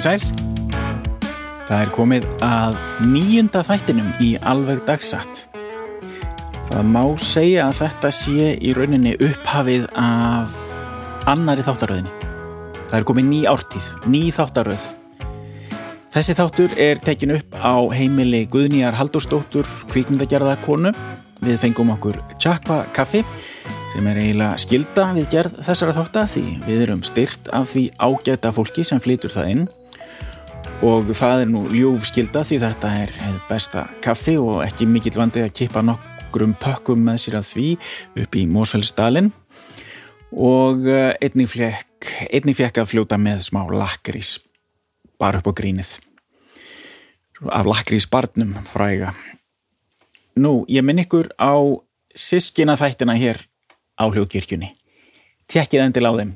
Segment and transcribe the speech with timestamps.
[0.00, 0.76] Komið sæl.
[1.68, 5.42] Það er komið að nýjunda þættinum í alveg dagsatt.
[6.70, 10.54] Það má segja að þetta sé í rauninni upphafið af
[11.28, 12.30] annari þáttaröðinni.
[12.78, 14.86] Það er komið ný ártíð, ný þáttaröð.
[16.14, 20.94] Þessi þáttur er tekin upp á heimili Guðnýjar Haldurstóttur kvikmyndagerðarkonu.
[21.44, 23.20] Við fengum okkur Tjakva kaffi
[23.90, 28.54] sem er eiginlega skilda við gerð þessara þáttar því við erum styrt af því ágæta
[28.54, 29.68] fólki sem flytur það inn
[30.86, 33.14] og það er nú ljúf skilda því þetta er
[33.48, 37.66] besta kaffi og ekki mikill vandi að kippa nokkrum pökkum með sér að því
[38.24, 39.32] upp í Mósfellsdalinn
[40.30, 44.38] og eh, einnig fekk, einnig fekk að fljóta með smá lakrís
[45.20, 45.98] bara upp á grínið
[47.50, 49.12] af lakrís barnum fræga
[50.40, 51.58] Nú, ég minn ykkur á
[52.14, 53.42] sískina þættina hér
[53.98, 54.70] á hljóðkirkjunni.
[55.50, 56.30] Tekkið endil á þeim.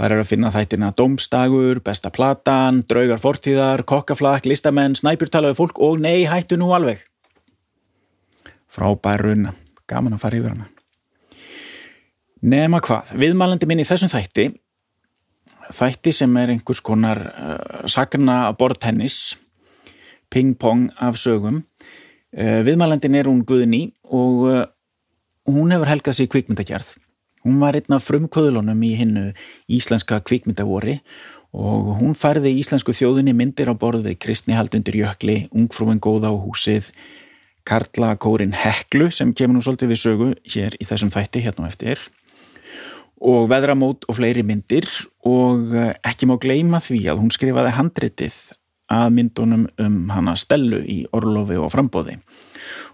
[0.00, 5.98] Það er að finna þættina Dómstagur, Besta platan, Draugar fortíðar, Kokkaflak, Listamenn, Snæpjurtalaði fólk og
[6.00, 7.02] nei, hættu nú alveg.
[8.72, 9.52] Frábær runna.
[9.84, 10.70] Gaman að fara yfir hana.
[12.40, 14.46] Nema hvað, viðmælandi minn í þessum þætti,
[15.76, 19.34] þætti sem er einhvers konar uh, sagna bortennis,
[20.32, 24.64] ping-pong af sögum, uh, viðmælandin er hún Guðni og uh,
[25.44, 26.94] hún hefur helgað sér kvikmyndagerð.
[27.44, 29.22] Hún var einn af frumkvöðlunum í hinnu
[29.72, 30.98] íslenska kvikmyndavori
[31.56, 36.36] og hún færði íslensku þjóðinni myndir á borð við Kristni Haldundur Jökli, Ungfrúin Góða á
[36.36, 36.92] húsið,
[37.66, 41.72] Karla Kórin Heklu sem kemur nú svolítið við sögu hér í þessum þætti hérna og
[41.72, 42.04] eftir.
[43.20, 44.86] Og veðramót og fleiri myndir
[45.28, 48.38] og eh, ekki má gleima því að hún skrifaði handritið
[48.90, 52.16] að myndunum um hana Stellu í Orlofi og Frambóði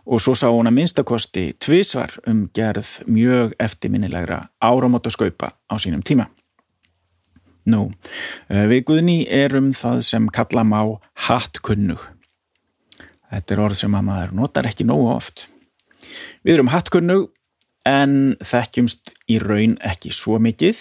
[0.06, 6.02] og svo sá hún að minnstakosti tvísvar um gerð mjög eftirminnilegra áramóta skaupa á sínum
[6.02, 6.28] tíma.
[7.66, 7.90] Nú,
[8.48, 11.98] eh, við Guðni erum það sem kalla má hattkunnug.
[13.32, 15.48] Þetta er orð sem að maður notar ekki nógu oft.
[16.44, 17.30] Við erum hattkunnug
[17.86, 20.78] en þekkjumst í raun ekki svo mikið.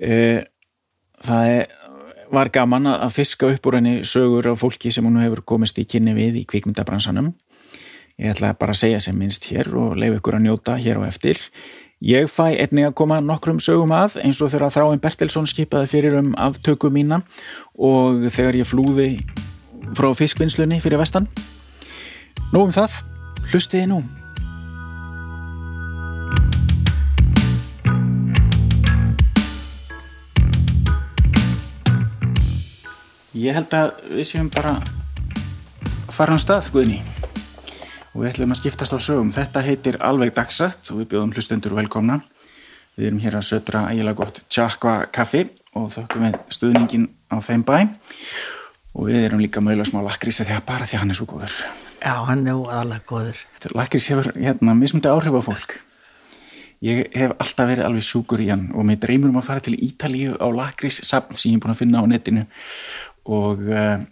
[0.00, 0.44] Eh,
[1.22, 1.66] það
[2.32, 5.84] var gaman að fiska upp úr henni sögur af fólki sem hún hefur komist í
[5.84, 7.34] kynni við í kvikmyndabransanum
[8.20, 11.08] Ég ætla bara að segja sem minnst hér og leif ykkur að njóta hér á
[11.08, 11.38] eftir.
[12.02, 16.16] Ég fæ einnig að koma nokkrum sögum að eins og þegar Þráin Bertelsson skipaði fyrir
[16.18, 17.22] um aftöku mína
[17.78, 19.06] og þegar ég flúði
[19.96, 21.28] frá fiskvinnslunni fyrir vestan.
[22.52, 23.00] Nú um það,
[23.52, 24.02] hlustiði nú.
[33.32, 37.00] Ég held að við séum bara að fara á stað, Guðni
[38.12, 39.30] og við ætlum að skiptast á sögum.
[39.32, 42.20] Þetta heitir Alveg Dagsat og við bjóðum hlustendur velkomna.
[42.98, 45.46] Við erum hér að södra ægilega gott tjakva kaffi
[45.78, 47.76] og þökkum við stuðningin á þeim bæ
[48.92, 51.54] og við erum líka mögulega smá lakrís þegar bara því hann er svo góður.
[52.02, 53.40] Já, hann er alveg góður.
[53.72, 55.78] Lakrís hefur hérna mismundi áhrif á fólk.
[56.82, 59.78] Ég hef alltaf verið alveg sjúkur í hann og mér dreymur um að fara til
[59.78, 62.44] Ítalíu á lakrís sem ég er búin að finna á netinu
[63.24, 64.02] og uh,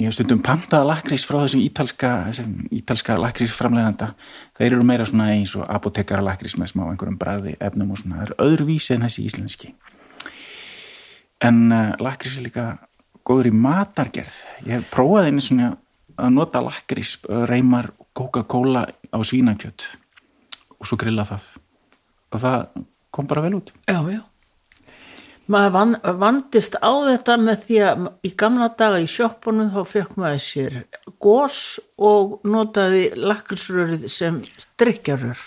[0.00, 4.14] ég hef stundum pantaða lakrís frá þessum ítalska, þessum ítalska lakrís framleganda
[4.56, 8.22] þeir eru meira svona eins og apotekara lakrís með smá einhverjum bræði efnum og svona,
[8.22, 9.74] það er öðruvísi en þessi íslenski.
[11.44, 12.66] En uh, lakrís er líka
[13.28, 14.40] góður í matargerð.
[14.64, 15.74] Ég hef prófað einu svona
[16.20, 17.18] að nota lakrís,
[17.48, 19.86] reymar Coca-Cola á svínakjött
[20.80, 21.44] og svo grilla það.
[22.32, 23.72] Og það kom bara vel út.
[23.84, 24.20] Já, já
[25.50, 30.18] maður van, vandist á þetta með því að í gamla daga í sjóppunum þá fekk
[30.20, 30.76] maður sér
[31.22, 31.62] gós
[31.98, 34.38] og notaði lakrisrörið sem
[34.80, 35.42] drikjarör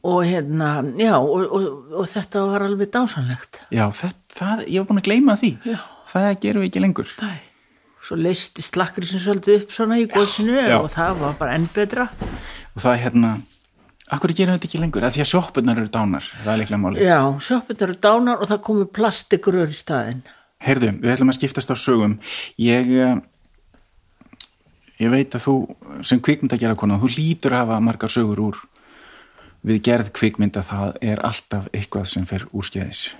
[0.00, 3.60] og hérna, já og, og, og þetta var alveg dásanlegt.
[3.68, 5.50] Já, það, það, ég var búin að gleyma því.
[5.68, 5.78] Já.
[6.14, 7.14] það gerum við ekki lengur.
[7.20, 7.30] Æ,
[8.00, 12.06] Svo leistist lakrisinn svolítið upp svona í góðsinu og það var bara enn betra.
[12.72, 13.32] Og það er hérna
[14.10, 15.04] Akkur gerum þetta ekki lengur?
[15.06, 17.02] Að því að sjóppunar eru dánar, það er líklega máli.
[17.06, 20.24] Já, sjóppunar eru dánar og það komur plastikurur í staðin.
[20.60, 22.16] Heyrðu, við ætlum að skiptast á sögum.
[22.60, 23.20] Ég, eh,
[24.98, 25.54] ég veit að þú
[26.02, 28.60] sem kvikmynda gera konar, þú lítur að hafa margar sögur úr
[29.66, 33.14] við gerð kvikmynda, það er alltaf eitthvað sem fer úr skeiðis.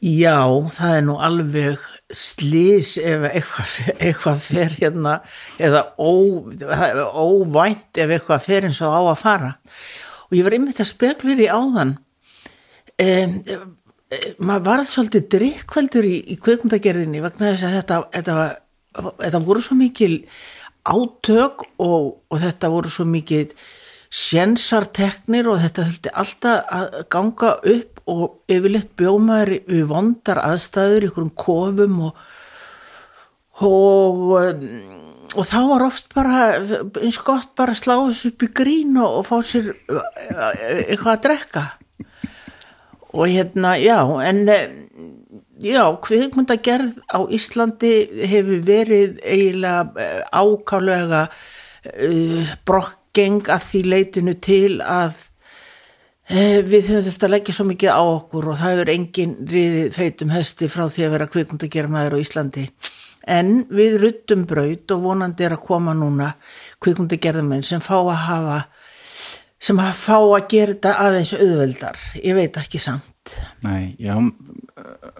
[0.00, 1.82] Já, það er nú alveg
[2.16, 5.16] slís ef eitthvað, eitthvað fer hérna
[5.62, 6.12] eða ó,
[7.22, 9.50] óvænt ef eitthvað fer eins og á að fara.
[10.30, 11.96] Og ég var einmitt að spekla í áðan
[13.00, 13.68] um, um,
[14.38, 18.48] maður varð svolítið drikkveldur í, í kveikmundagerðinni vegna þess að þetta, þetta,
[19.26, 20.14] þetta voru svo mikil
[20.90, 23.46] átök og, og þetta voru svo mikil
[24.10, 31.34] sjensarteknir og þetta þurfti alltaf að ganga upp og yfirleitt bjómaður við vondar aðstæður einhverjum
[31.38, 32.22] kofum og
[33.60, 34.32] og,
[35.36, 36.40] og þá var oft bara
[37.02, 39.72] eins gott bara að slá þessu upp í grín og, og fá sér
[40.88, 41.64] eitthvað að drekka.
[43.10, 44.44] Og hérna já en
[45.60, 47.94] já kvikmyndagerð á Íslandi
[48.30, 55.26] hefur verið eiginlega ákálega uh, brokkeng að því leitinu til að
[56.30, 60.34] við höfum þetta að leggja svo mikið á okkur og það hefur engin riðið feitum
[60.34, 62.66] hesti frá því að vera kvikmyndagerð maður á Íslandi.
[63.30, 66.32] En við ruttum braut og vonandi er að koma núna
[66.80, 68.60] kvikmyndagerðamenn sem fá að hafa
[69.60, 73.34] sem að fá að gera þetta aðeins auðveldar, ég veit ekki samt.
[73.66, 74.14] Nei, já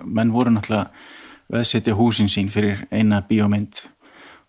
[0.00, 0.88] menn voru náttúrulega
[1.50, 3.82] veðsetja húsin sín fyrir eina bíómynd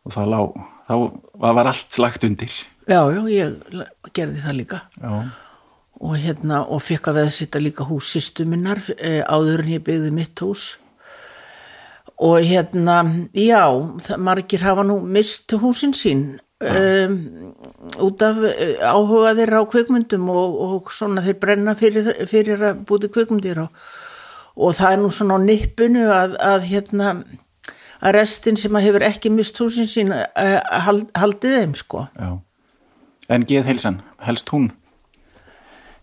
[0.06, 0.40] og þá, lá,
[0.88, 0.96] þá
[1.42, 2.54] var allt lagt undir.
[2.88, 3.82] Já, já, ég
[4.16, 4.82] gerði það líka.
[5.02, 5.12] Já,
[6.02, 10.76] og hérna, og fekk að veðsetja líka húsistuminnar e, áður en ég byggði mitt hús.
[12.22, 13.04] Og hérna,
[13.38, 13.66] já
[14.06, 16.24] það, margir hafa nú mist húsin sín
[16.62, 17.16] um,
[18.02, 22.84] út af uh, áhuga þeirra á kvikmyndum og, og svona þeir brenna fyrir, fyrir að
[22.90, 23.80] búti kvikmyndir og,
[24.58, 27.14] og það er nú svona á nippunu að, að hérna
[28.02, 32.06] að restin sem að hefur ekki mist húsin sín hald, haldið þeim sko.
[32.18, 32.32] Já.
[33.32, 34.72] En geð heilsan, helst hún?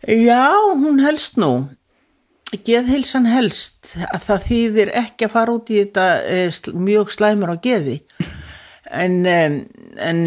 [0.07, 1.69] Já, hún helst nú.
[2.65, 3.95] Geðhilsan helst.
[4.09, 7.99] Að það þýðir ekki að fara út í þetta eh, mjög slæmur á geði.
[8.89, 10.21] En, en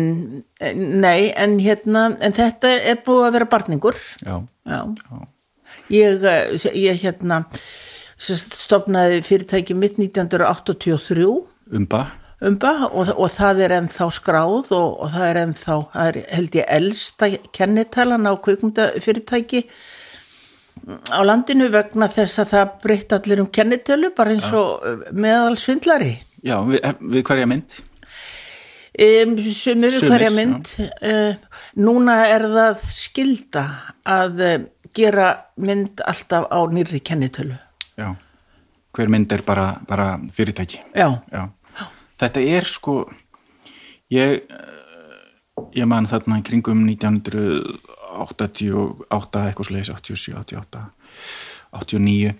[1.01, 3.97] nei, en hérna en þetta er búið að vera barningur.
[4.21, 4.35] Já,
[4.69, 4.81] já,
[5.89, 7.41] ég, eh, ég hérna
[8.21, 11.25] stofnaði fyrirtæki mitt 1983
[11.71, 12.03] umba
[12.41, 16.57] umba og, og það er ennþá skráð og, og það er ennþá, það er held
[16.57, 19.61] ég elsta kennitalan á kvikmyndafyrirtæki
[21.13, 24.81] á landinu vegna þess að það breytt allir um kennitölu bara eins og
[25.13, 26.15] meðal svindlari.
[26.41, 26.81] Já, við,
[27.13, 27.81] við hverja mynd?
[28.99, 31.35] um, sumir Sumir, hverja mynd uh,
[31.79, 33.65] núna er það skilda
[34.07, 34.57] að uh,
[34.95, 35.29] gera
[35.61, 37.55] mynd alltaf á nýrri kennitölu.
[37.99, 38.15] Já,
[38.95, 40.81] hver mynd er bara, bara fyrirtæki.
[40.95, 41.45] Já, Já,
[42.21, 42.93] þetta er sko
[44.13, 44.45] ég eh,
[45.77, 50.81] ég man þarna í kringum 1988 eitthvað slegis 87, 88
[51.81, 52.33] 89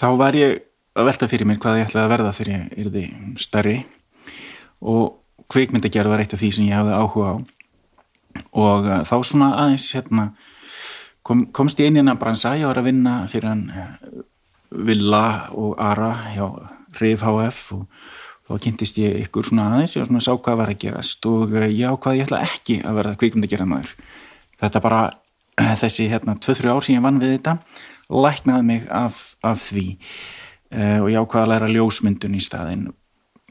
[0.00, 0.50] þá var ég
[0.98, 3.04] að velta fyrir mér hvað ég ætlaði að verða þegar ég yrði
[3.40, 3.76] stærri.
[4.80, 5.04] Og
[5.50, 7.34] kvikmyndagerð var eitt af því sem ég hafði áhuga á.
[8.54, 10.24] Og uh, þá svona aðeins hérna
[11.26, 13.94] kom, komst ég inn í hennar bransa, ég var að vinna fyrir hann uh,
[14.70, 15.24] Villa
[15.58, 16.46] og Ara hjá
[17.00, 18.10] Rif HF og
[18.50, 21.66] þá kynntist ég ykkur svona aðeins og svona sá hvað var að gerast og uh,
[21.70, 23.94] ég ákvaði ég ætla ekki að verða kvikmyndagerðamaður
[24.60, 25.02] þetta bara
[25.82, 27.56] þessi hérna 2-3 ár sem ég vann við þetta
[28.10, 29.86] læknaði mig af, af því
[30.74, 32.88] uh, og ég ákvaði að læra ljósmyndun í staðinn.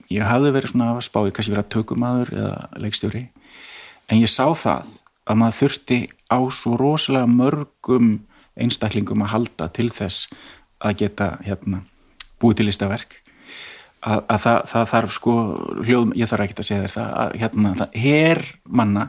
[0.09, 3.27] Ég hafði verið svona að spá, ég kannski verið að tökumadur eða leikstjóri
[4.09, 4.89] en ég sá það
[5.29, 5.99] að maður þurfti
[6.33, 8.09] á svo rosalega mörgum
[8.59, 10.27] einstaklingum að halda til þess
[10.81, 11.83] að geta hérna,
[12.41, 13.19] búið til listaverk
[13.99, 15.35] að, að það, það þarf sko
[15.83, 18.41] hljóð, ég þarf ekki að segja þér það að hérna, það er
[18.79, 19.05] manna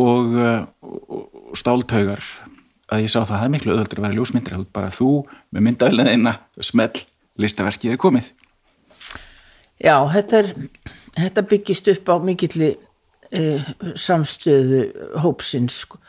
[0.00, 2.24] og, uh, og, og stáltaugar
[2.90, 5.10] að ég sá það, það er miklu öðvöldur að vera ljósmyndir þú bara þú
[5.50, 6.36] með myndavelina
[6.70, 7.04] smell,
[7.40, 8.32] listaverkið er komið
[9.80, 10.52] já þetta, er,
[11.18, 14.84] þetta byggist upp á mikilli uh, samstöðu
[15.22, 16.00] hópsins sko.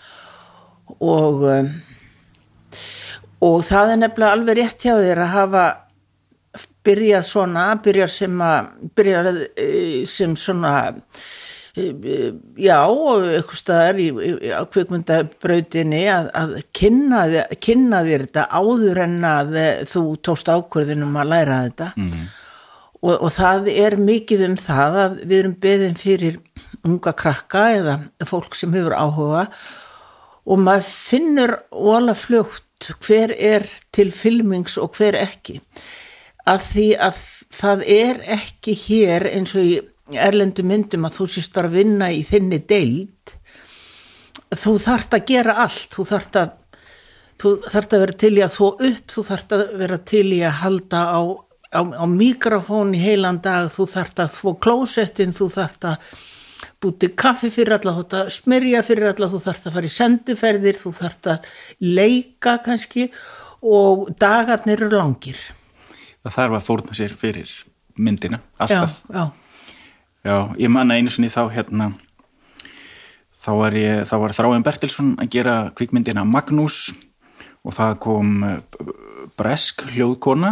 [0.98, 1.72] og um,
[3.42, 5.64] og það er nefnilega alveg rétt hjá þér að hafa
[6.86, 10.74] byrjað svona, byrjað sem að byrjað eh, sem svona
[11.78, 14.34] eh, já, eitthvað staðar í, í
[14.74, 17.24] kvikmyndabrautinni að, að kynna,
[17.64, 22.26] kynna þér þetta áður en að eh, þú tókst ákvörðunum að læra þetta mm.
[23.02, 26.42] og, og það er mikið um það að við erum beðin fyrir
[26.88, 29.48] unga krakka eða fólk sem hefur áhuga
[30.50, 32.66] og maður finnur óala fljótt
[33.06, 35.60] hver er til filmings og hver ekki
[36.50, 37.20] að því að
[37.54, 39.76] það er ekki hér eins og í
[40.18, 43.36] erlendu myndum að þú sést bara vinna í þinni deild
[44.58, 46.58] þú þarft að gera allt þú þarft að
[47.42, 50.42] þú þarft að vera til í að þó upp þú þarft að vera til í
[50.46, 51.22] að halda á,
[51.74, 56.12] á, á mikrofón í heilan dag þú þarft að þó klósettin þú þarft að
[56.82, 59.96] búti kaffi fyrir alla, þú þarft að smyrja fyrir alla, þú þarft að fara í
[59.96, 61.50] sendiferðir, þú þarft að
[61.86, 63.08] leika kannski
[63.62, 65.42] og dagarnir eru langir.
[66.22, 67.52] Það þarf að fórna sér fyrir
[67.98, 69.02] myndina, Já, alltaf.
[69.12, 69.24] Já,
[70.22, 71.92] Já, ég manna einu sinni þá hérna
[73.42, 76.92] þá var, ég, þá var Þráin Bertilsson að gera kvikmyndina Magnús
[77.66, 78.60] og það kom eh,
[79.38, 80.52] bresk hljóðkona,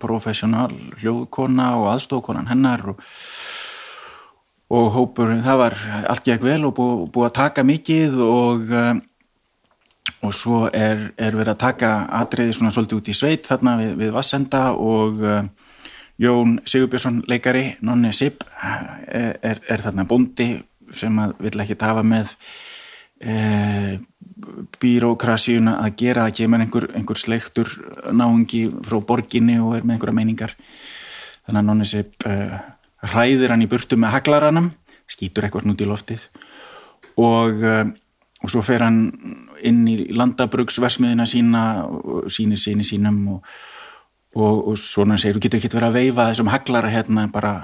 [0.00, 3.02] professional hljóðkona og aðstofkonan hennar og,
[4.72, 8.92] og hópur, það var allt gekk vel og búið búi að taka mikið og eh,
[10.24, 13.92] og svo er, er verið að taka atriði svona svolítið út í sveit þarna við,
[14.00, 15.42] við Vassenda og uh,
[16.18, 20.50] Jón Sigurbjörnsson leikari, Nonni Sip er, er, er þarna bondi
[20.94, 22.32] sem að vill ekki tafa með
[23.22, 23.94] uh,
[24.82, 26.26] bírókrasíuna að gera.
[26.26, 27.70] Það kemur einhver, einhver sleiktur
[28.10, 30.56] náungi frá borginni og er með einhverja meiningar.
[31.46, 32.58] Þannig að Nonni Sip uh,
[33.12, 34.72] hræðir hann í burtu með haglaranum
[35.08, 36.26] skýtur eitthvað snúti í loftið.
[37.22, 37.62] Og
[38.38, 39.00] og svo fer hann
[39.66, 43.50] inn í landabrugsversmiðina sína og sínir síni sínum og,
[44.36, 47.54] og, og svona segir, þú getur ekki verið að veifa þessum haglara hérna bara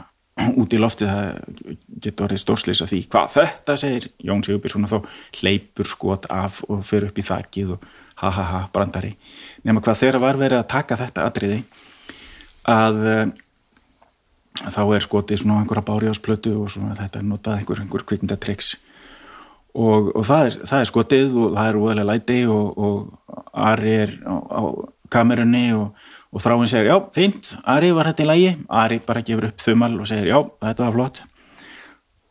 [0.58, 3.76] út í loftið, það getur verið stórsleis af því, hvað þetta?
[3.78, 7.86] segir Jón Sigurbjörnsson og þá hleypur skot af og fer upp í þakkið og
[8.22, 9.14] ha ha ha brandari,
[9.66, 11.62] nema hvað þeirra var verið að taka þetta atriði
[12.70, 13.00] að
[14.62, 18.04] þá er skotið svona einhverja bári á splötu og svona þetta er notað einhver, einhver
[18.06, 18.74] kvikmyndatryggs
[19.74, 23.96] og, og það, er, það er skotið og það er úðalega læti og, og Ari
[24.04, 24.62] er á, á
[25.14, 29.50] kamerunni og, og þráinn segir já, fínt, Ari var þetta í lægi Ari bara gefur
[29.50, 31.20] upp þumal og segir já, þetta var flott.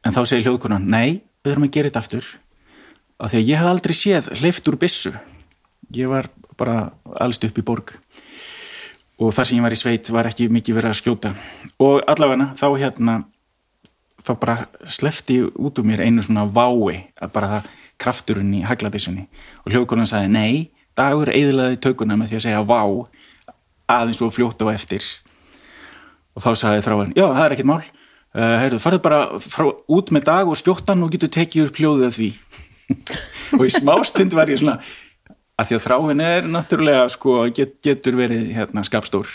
[0.04, 2.32] En þá segir hljóðkunan, nei, við þurfum að gera þetta aftur.
[3.24, 5.14] Af því að ég hef aldrei séð hleyft úr bissu
[5.98, 7.94] ég var bara allst upp í borg.
[9.22, 11.34] Og þar sem ég var í sveit var ekki mikið verið að skjóta.
[11.84, 13.18] Og allavega þá hérna
[14.24, 17.72] þá bara slefti út úr mér einu svona vái að bara það
[18.03, 19.27] krafturinn í haglabissunni
[19.63, 20.53] og hljóðkonan sagði nei,
[20.98, 22.82] dagur eðlaði tökuna með því að segja vá
[23.94, 25.06] aðeins og fljótt á eftir.
[26.34, 27.82] Og þá sagði þráin, já það er ekkit mál.
[28.34, 32.08] Uh, heyrðu, farðu bara frá, út með dag og skjóttan og getur tekið upp hljóðið
[32.08, 32.30] af því.
[33.60, 34.80] Og í smástund var ég svona
[35.62, 39.30] að því að þráin er náttúrulega sko, get, getur verið hérna, skapstór.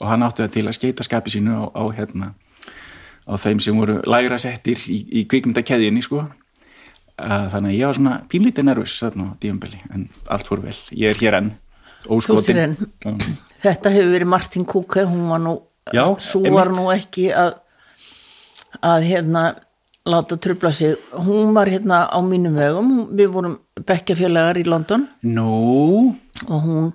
[0.00, 2.32] Og hann áttu það til að skeita skapi sínu á, á hérna
[3.24, 6.26] á þeim sem voru lægra settir í, í kvikmyndakeðinni sko.
[7.16, 11.14] Þannig að ég var svona pínlítið nervus þarna á díumbeli en allt fór vel, ég
[11.14, 11.52] er hér enn
[12.10, 12.74] óskotin.
[13.64, 15.54] Þetta hefur verið Martin Kuke hún var nú,
[15.94, 17.60] Já, svo var nú ekki að
[18.84, 19.44] að hérna
[20.04, 23.54] láta trubla sig, hún var hérna á mínum vegum, við vorum
[23.86, 25.06] bekkjafélagar í London.
[25.24, 26.12] Nú?
[26.44, 26.90] Og hún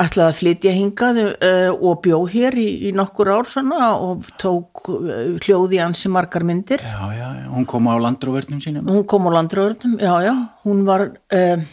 [0.00, 4.88] ætlaði að flytja hingað uh, og bjó hér í, í nokkur ár svona og tók
[4.90, 6.82] uh, hljóði ansi margar myndir.
[6.82, 8.88] Já, já, hún kom á landróverðnum sínum.
[8.90, 10.34] Hún kom á landróverðnum, já, já,
[10.66, 11.66] hún var, uh,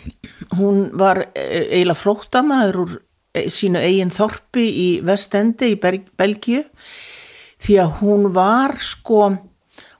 [0.60, 2.98] hún var eiginlega flóttamaður úr
[3.32, 6.66] sínu eigin þorpi í Vestendi í Belgíu
[7.62, 9.30] því að hún var sko,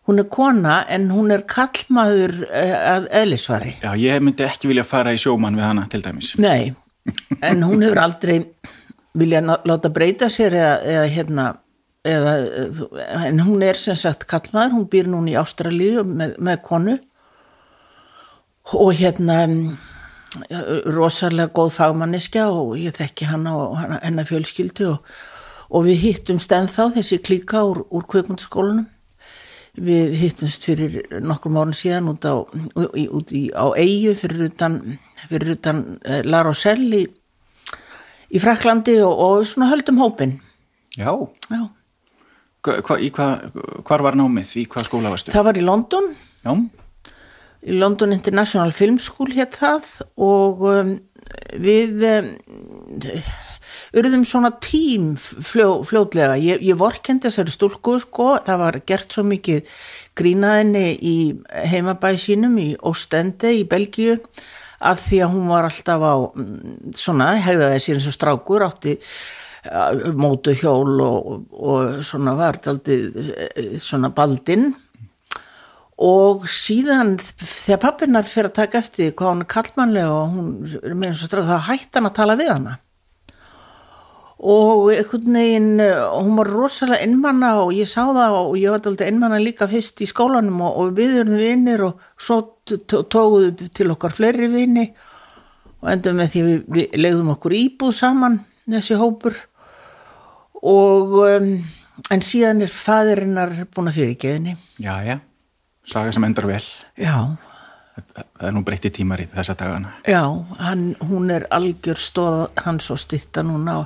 [0.10, 3.78] hún er kona en hún er kallmaður að eðlisvari.
[3.86, 6.34] Já, ég myndi ekki vilja fara í sjóman við hana til dæmis.
[6.42, 6.74] Nei,
[7.42, 8.38] en hún hefur aldrei
[9.18, 11.46] vilja láta breyta sér eða, eða hérna
[12.08, 12.34] eða,
[13.28, 16.98] en hún er sem sagt kallmaður, hún býr núna í Ástralíu með, með konu.
[18.72, 19.44] Og hérna
[20.88, 25.12] rosalega góð fagmanniska og ég þekki hana og hennar fjölskyldu og,
[25.72, 28.88] og við hittumst ennþá þessi klíka úr, úr kveikmyndaskólanum
[29.76, 34.80] við hittumst fyrir nokkrum árun síðan út á, út í, á eigu fyrir utan,
[35.30, 35.84] fyrir utan
[36.26, 37.06] La Roselle í,
[38.32, 40.40] í Fraklandi og, og svona höldum hópin
[40.98, 41.14] Já,
[41.48, 41.62] Já.
[42.62, 43.28] Hva, hva,
[43.88, 45.34] hvar var námið, í hvað skóla varstu?
[45.34, 46.10] Það var í London.
[46.44, 46.52] Já.
[47.62, 49.88] Í London International Film School hétt það
[50.22, 50.92] og um,
[51.62, 52.30] við um,
[53.98, 59.26] urðum svona tím fljó, fljótlega, ég, ég vorkendi þessari stúlku sko, það var gert svo
[59.30, 59.66] mikið
[60.18, 61.18] grínaðinni í
[61.72, 64.20] heimabæð sínum í Óstende í Belgíu
[64.82, 66.16] að því að hún var alltaf á
[66.98, 68.98] svona, hegðaði sér eins og strákur átti
[70.18, 74.72] mótu hjól og, og svona var aldrei svona baldinn.
[76.02, 80.48] Og síðan þegar pappinnar fyrir að taka eftir hvað hún er kallmannlega og hún
[80.82, 82.80] er með eins og straf þá hætti hann að tala við hana
[84.42, 89.12] og einhvern veginn hún var rosalega innmanna og ég sá það og ég var alltaf
[89.12, 94.16] innmanna líka fyrst í skólanum og, og við erum vinnir og svo tókuðu til okkar
[94.18, 94.88] fleiri vinni
[95.82, 99.38] og endum með því við, við legðum okkur íbúð saman þessi hópur.
[100.62, 101.54] Og um,
[102.14, 105.18] en síðan er fæðirinnar búin að fyrirgefinni Já, já.
[105.86, 106.62] Saga sem endar vel.
[107.02, 107.16] Já.
[107.98, 109.96] Það er nú breytti tímar í þessa dagana.
[110.08, 110.22] Já,
[110.62, 113.82] hann, hún er algjör stóð hans og stitta núna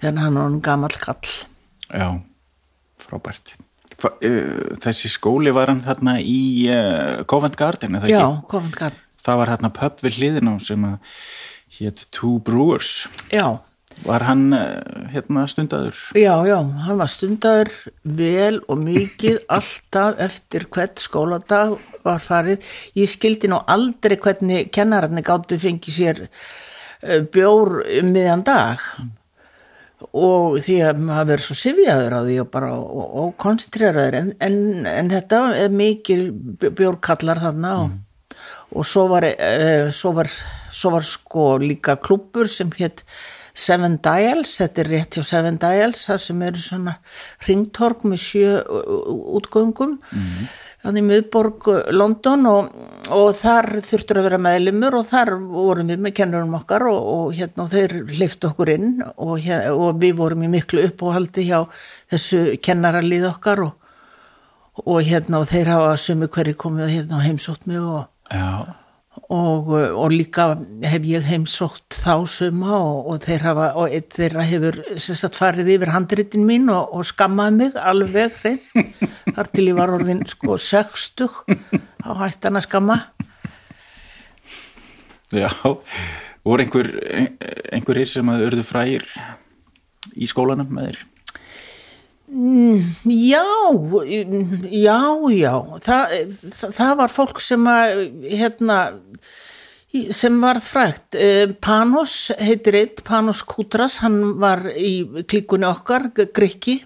[0.00, 1.30] þegar hann hann gammal kall
[1.90, 2.08] já,
[3.00, 6.40] frábært uh, þessi skóli var hann þarna í
[6.72, 8.48] uh, Covent Garden eða Já, ekki?
[8.52, 9.02] Covent Garden.
[9.26, 11.22] Það var þarna pub við hliðin á sem að
[11.78, 13.58] hétt Two Brewers Já,
[14.04, 15.96] Var hann uh, hérna stundaður?
[16.12, 17.70] já, já, hann var stundaður
[18.04, 22.60] vel og mikið alltaf eftir hvert skóladag var farið.
[23.00, 28.84] Ég skildi nú aldrei hvernig kennararnir gáttu fengið sér eh, bjór um miðjan dag
[30.12, 34.28] og því að maður verið svo sifjaður á því og bara og, og koncentreraður en,
[34.44, 34.58] en,
[34.90, 36.26] en þetta er mikil
[36.66, 37.96] bjórkallar þarna og,
[38.76, 40.30] og svo var, uh, svo var
[40.76, 43.04] svo var sko líka klúpur sem hétt
[43.56, 46.92] Seven Dials, þetta er rétt hjá Seven Dials, það sem eru svona
[47.46, 48.50] ringtorg með sjö
[49.40, 49.94] útgöngum.
[50.12, 50.42] Mm.
[50.86, 52.70] Þannig miðborg London og,
[53.14, 57.36] og þar þurftur að vera meðlimur og þar vorum við með kennurum okkar og, og
[57.36, 61.58] hérna þeir leiftu okkur inn og, hér, og við vorum í miklu uppáhaldi hjá
[62.12, 68.66] þessu kennaralið okkar og hérna þeir hafa sumi hverju komið hérna heimsótt mig og Já,
[69.32, 70.52] og, og líka
[70.86, 73.66] hef ég heimsótt þá suma og, og þeir hafa,
[74.14, 78.60] þeirra hefur sagt, farið yfir handritin mín og, og skammað mig alveg hrein
[79.36, 81.26] þar til ég var orðin sko 60
[82.06, 83.00] á hættan að skamma.
[85.34, 85.50] Já.
[86.46, 86.92] Voru einhver,
[87.74, 89.08] einhverjir sem að örðu frægir
[90.14, 91.04] í skólanum með þér?
[92.36, 93.44] Já,
[94.68, 95.00] já,
[95.32, 95.52] já,
[95.86, 96.16] það,
[96.52, 98.80] það, var fólk sem að, hérna,
[100.12, 101.16] sem var frægt.
[101.64, 106.82] Panos heitir eitt, Panos Kútras, hann var í klíkunni okkar, Grikki,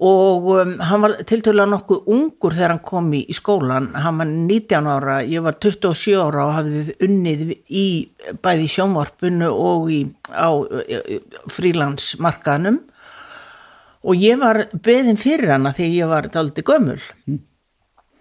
[0.00, 4.30] og um, hann var tiltölulega nokkuð ungur þegar hann kom í, í skólan, hann var
[4.32, 7.88] 19 ára, ég var 27 ára og hafði unnið í
[8.42, 10.50] bæði sjónvarpinu og í, á
[11.52, 12.80] frílandsmarkaðnum
[14.00, 17.40] og ég var beðin fyrir hana þegar ég var daldi gömul mm.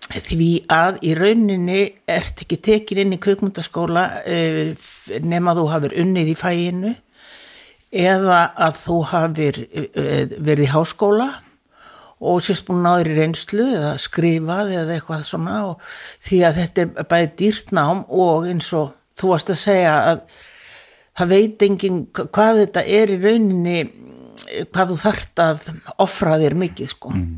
[0.10, 4.74] því að í rauninni ert ekki tekin inn í kveikmundaskóla eh,
[5.24, 6.96] nema þú hafur unnið í fæinu
[7.89, 11.30] eða að þú hafur eh, verið í háskóla
[12.20, 15.60] og sérst búin náður í reynslu eða skrifað eða eitthvað svona
[16.28, 20.24] því að þetta er bæði dýrt nám og eins og þú varst að segja að
[21.20, 23.78] það veit engin hvað þetta er í rauninni
[24.73, 25.67] hvað þú þart að
[26.05, 27.13] ofra þér mikið sko.
[27.15, 27.35] Mm.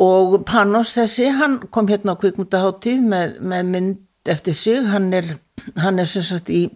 [0.00, 5.34] og Panos þessi, hann kom hérna á kvikmundaháttíð með, með mynd eftir sig, hann er
[5.80, 6.66] hann er sem sagt í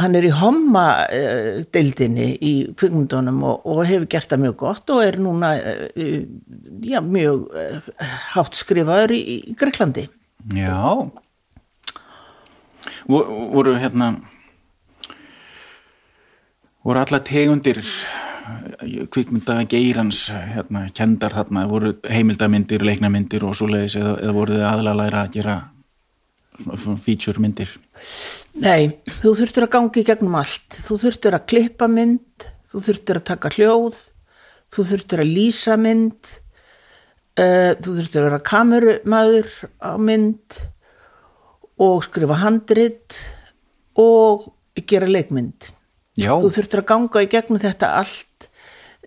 [0.00, 4.90] hann er í homma uh, deildinni í kvikmundunum og, og hefur gert það mjög gott
[4.90, 6.18] og er núna uh,
[6.82, 7.94] já, mjög uh,
[8.34, 10.08] hátt skrifaður í, í Greiklandi
[10.52, 11.10] Já.
[13.08, 14.14] Voru hérna
[16.84, 17.80] voru alla tegundir
[19.10, 24.66] kvikmynda geirans hérna, kendar þarna, voru heimildamindir leiknamindir og svo leiðis eða, eða voru þið
[24.68, 25.60] aðlega læra að gera
[27.02, 27.72] feature myndir
[28.60, 28.92] Nei,
[29.22, 30.76] þú þurftur að gangi gegnum allt.
[30.86, 32.44] Þú þurftur að klippa mynd
[32.74, 33.98] þú þurftur að taka hljóð
[34.74, 36.30] þú þurftur að lýsa mynd
[37.38, 40.58] uh, þú þurftur að vera kamerumæður á mynd
[41.84, 43.18] og skrifa handrit
[44.00, 44.48] og
[44.90, 45.70] gera leikmynd
[46.14, 46.34] Já.
[46.38, 48.48] þú þurftur að ganga í gegnum þetta allt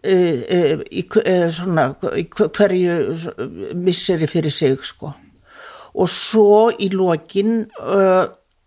[0.03, 1.87] uh, uh, í, uh, svona,
[2.19, 2.97] í hverju
[3.79, 5.13] misseri fyrir sig sko
[5.97, 7.63] og svo í lokin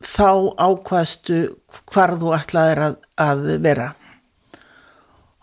[0.01, 1.37] þá ákvaðstu
[1.93, 3.91] hvar þú ætlaðir að, að vera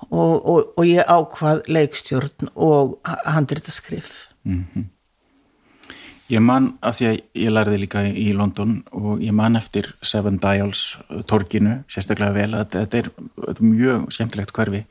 [0.10, 4.86] og, og, og ég ákvað leikstjórn og handritaskrif mm -hmm.
[6.27, 10.39] Ég man að því að ég lærði líka í London og ég man eftir Seven
[10.43, 10.97] Dials
[11.29, 12.49] torkinu sérstaklega vel.
[12.57, 13.09] Að þetta er,
[13.45, 14.81] þetta er mjög skemmtilegt hverfi.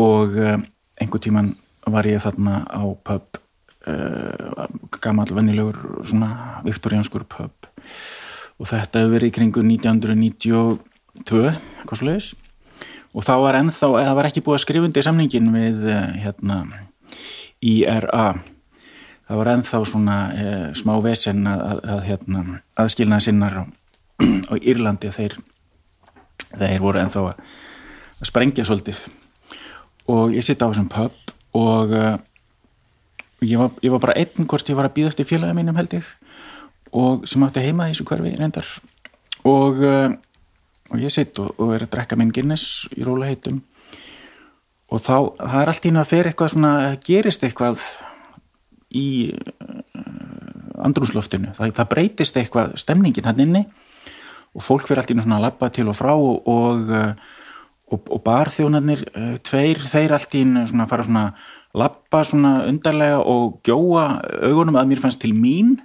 [0.00, 0.64] Og um,
[1.00, 1.52] einhver tíman
[1.92, 3.40] var ég þarna á pub
[3.84, 4.64] uh,
[5.04, 5.76] gammal vennilegur
[6.08, 7.68] svona viktorianskur pub.
[8.60, 12.30] Og þetta hefur verið í kringu 1992 eitthvað sluðis
[13.10, 15.80] og þá var ennþá, það var ekki búið að skrifundi samningin við
[16.22, 16.60] hérna
[17.66, 18.26] IRA
[19.30, 22.40] það var ennþá svona e, smá vesen að, að, að hérna,
[22.82, 23.64] aðskilnaði sinnar á,
[24.50, 25.36] á Írlandi þeir,
[26.48, 27.44] þeir voru ennþá að,
[28.16, 29.04] að sprengja svolítið.
[30.10, 31.14] Og ég sitt á þessum pub
[31.60, 32.16] og uh,
[33.44, 35.94] ég, var, ég var bara einn hvort ég var að býða eftir félagið mínum held
[36.00, 36.10] ég
[36.90, 38.66] og sem átti heima í þessu hverfi reyndar.
[39.46, 40.10] Og, uh,
[40.90, 43.62] og ég sitt og, og er að drekka minn Guinness í róla heitum
[44.90, 47.84] og þá, það er allt ína að fer eitthvað svona, gerist eitthvað
[48.96, 53.64] í uh, andrúsloftinu, það, það breytist eitthvað stemningin hann inni
[54.56, 56.90] og fólk fyrir allt í svona að lappa til og frá og, og,
[57.92, 61.26] og, og barþjónarnir uh, tveir, þeir allt í svona fara svona
[61.76, 64.06] lappa svona undarlega og gjóa
[64.48, 65.76] augunum að mér fannst til mín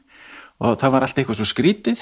[0.63, 2.01] og það var allt eitthvað svo skrítið.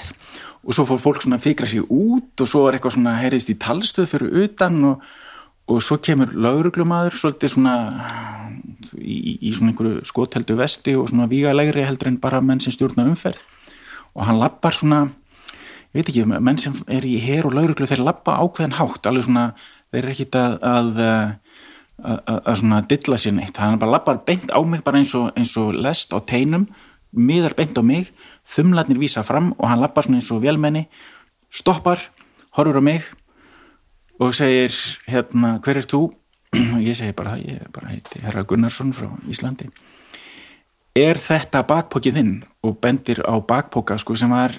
[0.64, 3.52] Og svo fór fólk svona að fikra sig út og svo var eitthvað svona heyrðist
[3.52, 7.74] í talstöð fyrir utan og svo kemur lauruglumadur svolítið svona
[8.98, 13.06] í, í svona einhverju skotheldu vesti og svona vígalegri heldur en bara menn sem stjórna
[13.10, 13.42] umferð
[14.14, 15.04] og hann lappar svona
[15.94, 19.28] ég veit ekki, menn sem er í hér og lauruglu þeir lappa ákveðin hátt alveg
[19.28, 19.44] svona,
[19.94, 24.22] þeir er ekkit að að, að, að, að svona dilla sér neitt, hann bara lappar
[24.26, 26.66] beint á mig bara eins og, eins og lest á teinum
[27.14, 28.10] miðar beint á mig,
[28.42, 30.88] þumlarnir vísa fram og hann lappar svona eins og velmenni
[31.54, 32.02] stoppar,
[32.58, 33.06] horfur á mig
[34.18, 34.74] og segir
[35.06, 36.08] hérna, hver er þú?
[36.88, 39.70] Ég segi bara, ég bara heiti Herra Gunnarsson frá Íslandi.
[40.94, 42.34] Er þetta bakpókið þinn?
[42.64, 44.56] og bendir á bakpóka sko sem var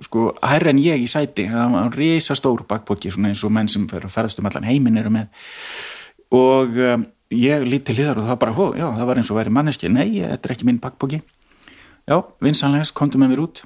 [0.00, 1.48] sko hærra en ég í sæti.
[1.50, 4.68] Það var reysa stór bakpóki svona eins og menn sem fyrir að ferðast um allan
[4.68, 5.26] heiminn eru með.
[6.32, 7.04] Og um,
[7.34, 10.06] ég líti hliðar og það bara, hó, já, það var eins og væri manneski nei,
[10.22, 13.62] þetta er ekki minn bakpóki já, vinsanlegast, komdu með mér út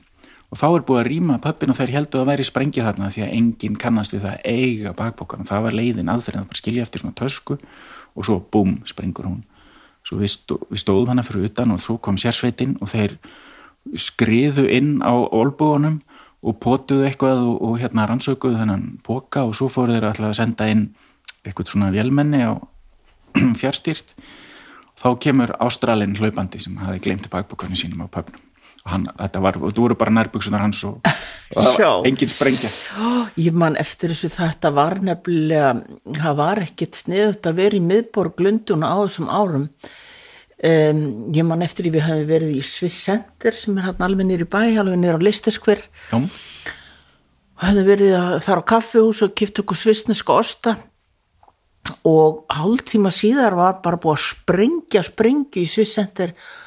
[0.52, 3.22] og þá er búið að rýma pöppin og þeir heldu að væri sprengið þarna því
[3.24, 6.84] að enginn kannast við það eiga bakpókan og það var leiðin aðferðin að bara skilja
[6.84, 7.56] eftir svona tösku
[8.12, 9.40] og svo búm, sprengur hún.
[10.04, 13.16] Svo við, stó, við stóðum hana fyrir utan og þú kom sérsveitin og þeir
[13.96, 16.02] skriðu inn á olbúanum
[16.42, 20.38] og potuðu eitthvað og, og hérna rannsökuðu þennan boka og svo fóru þeir alltaf að
[20.42, 20.86] senda inn
[21.46, 22.52] eitthvað svona vélmenni á
[23.60, 24.12] fjárstýrt
[25.00, 28.51] þá kemur Ástralin hlaupandi sem hafi glemt bakbókanu sínum á pöfnum og
[28.88, 31.00] hann, þetta var, þú voru bara nærbuksunar hans og,
[31.54, 32.70] og það var engin sprengja.
[33.40, 35.74] Ég man eftir þessu þetta var nefnilega,
[36.18, 39.68] það var ekkit sniðut að vera í miðborg Lundun á þessum árum.
[40.62, 41.02] Um,
[41.34, 44.46] ég man eftir því við hefum verið í Swiss Center sem er hann alveg nýri
[44.46, 45.80] bæ, alveg nýri á Listerskver
[46.14, 46.28] og
[47.64, 50.76] hefum verið að fara á kaffehús og kipta okkur svissneska osta.
[52.06, 56.62] Og hálf tíma síðar var bara búið að sprengja sprengju í Swiss Center og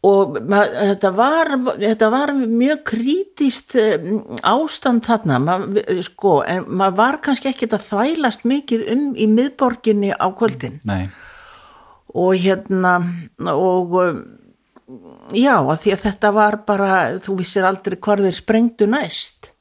[0.00, 3.76] þetta var, þetta var mjög krítist
[4.42, 5.40] ástand þarna.
[5.44, 10.80] Mað, sko, en maður var kannski ekkit að þvælast mikið um í miðborginni á kvöldin.
[10.88, 11.10] Nei.
[12.10, 12.96] og hérna
[13.54, 13.92] og
[15.36, 16.90] já, að því að þetta var bara
[17.22, 19.52] þú vissir aldrei hvar þeir sprengdu næst.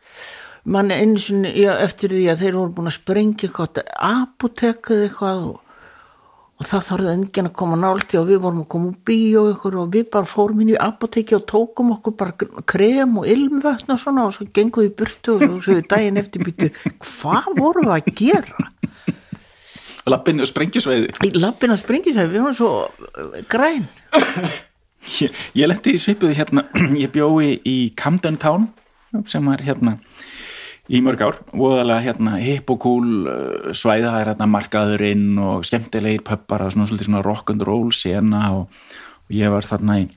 [0.70, 5.69] Mann eins og eftir því að þeir voru búin að sprengja eitthvað apotekuð eitthvað og
[6.60, 9.78] og það þarði enginn að koma nálti og við vorum að koma úr bíó ykkur
[9.80, 14.02] og við bara fórum inn í apoteki og tókum okkur bara krem og ilmvötn og
[14.02, 17.88] svona og svo gengum við í burtu og svo við daginn eftir býtu hvað vorum
[17.88, 18.68] við að gera?
[20.10, 23.88] Lappinu og sprengisveiði Í lappinu og sprengisveiði, við vorum svo græn.
[25.20, 26.66] Ég, ég lendi í svipuðu hérna
[27.04, 28.68] ég bjói í Camden Town
[29.26, 29.96] sem var hérna
[30.90, 35.68] í mörg ár, voðalega hérna hip og cool uh, svæða, það er hérna markaðurinn og
[35.68, 38.82] skemmtilegir pöppar og svona, svona rock'n'roll sena og,
[39.28, 40.08] og ég var þarna í,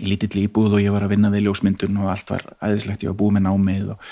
[0.00, 3.14] í lítill íbúð og ég var að vinna við ljósmyndun og allt var æðislegt, ég
[3.14, 4.10] var búið með námið og,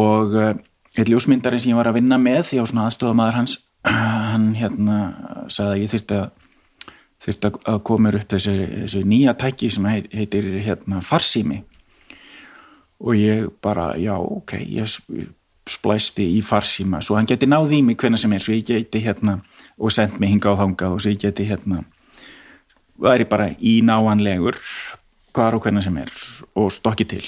[0.00, 0.54] og uh,
[0.98, 3.58] eitt ljósmyndari sem ég var að vinna með því á svona aðstofamaður hans
[4.32, 4.98] hann hérna
[5.46, 6.32] sagði að ég þurfti að
[7.24, 11.62] þurfti að koma upp þessi, þessi nýja tæki sem heitir hérna farsími
[13.00, 14.98] og ég bara, já, ok ég
[15.64, 19.00] splæsti í farsíma svo hann geti náð í mig hvernig sem er svo ég geti
[19.00, 19.38] hérna,
[19.78, 21.84] og sendt mig hinga á þanga og svo ég geti hérna
[23.00, 24.58] væri bara í náanlegur
[25.34, 26.12] hvar og hvernig sem er
[26.54, 27.24] og stokki til.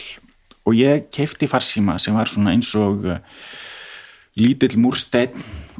[0.67, 3.19] Og ég kefti farsíma sem var svona eins og uh,
[4.39, 5.35] lítill múrsteinn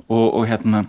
[0.09, 0.87] og, og hérna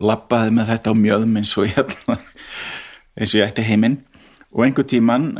[0.00, 2.18] lappaði með þetta á mjöðum eins og hérna
[3.18, 3.98] eins og ég ætti heiminn
[4.54, 5.34] og einhver tíman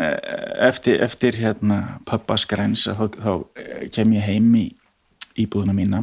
[0.61, 3.33] eftir, eftir hérna pappaskræns þá, þá
[3.94, 4.66] kem ég heim í
[5.38, 6.03] íbúðuna mína.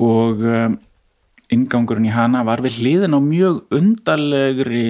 [0.00, 0.78] Og um,
[1.52, 4.88] ingangurinn í hana var við hliðin á mjög undarlegri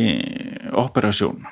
[0.71, 1.43] operasjón.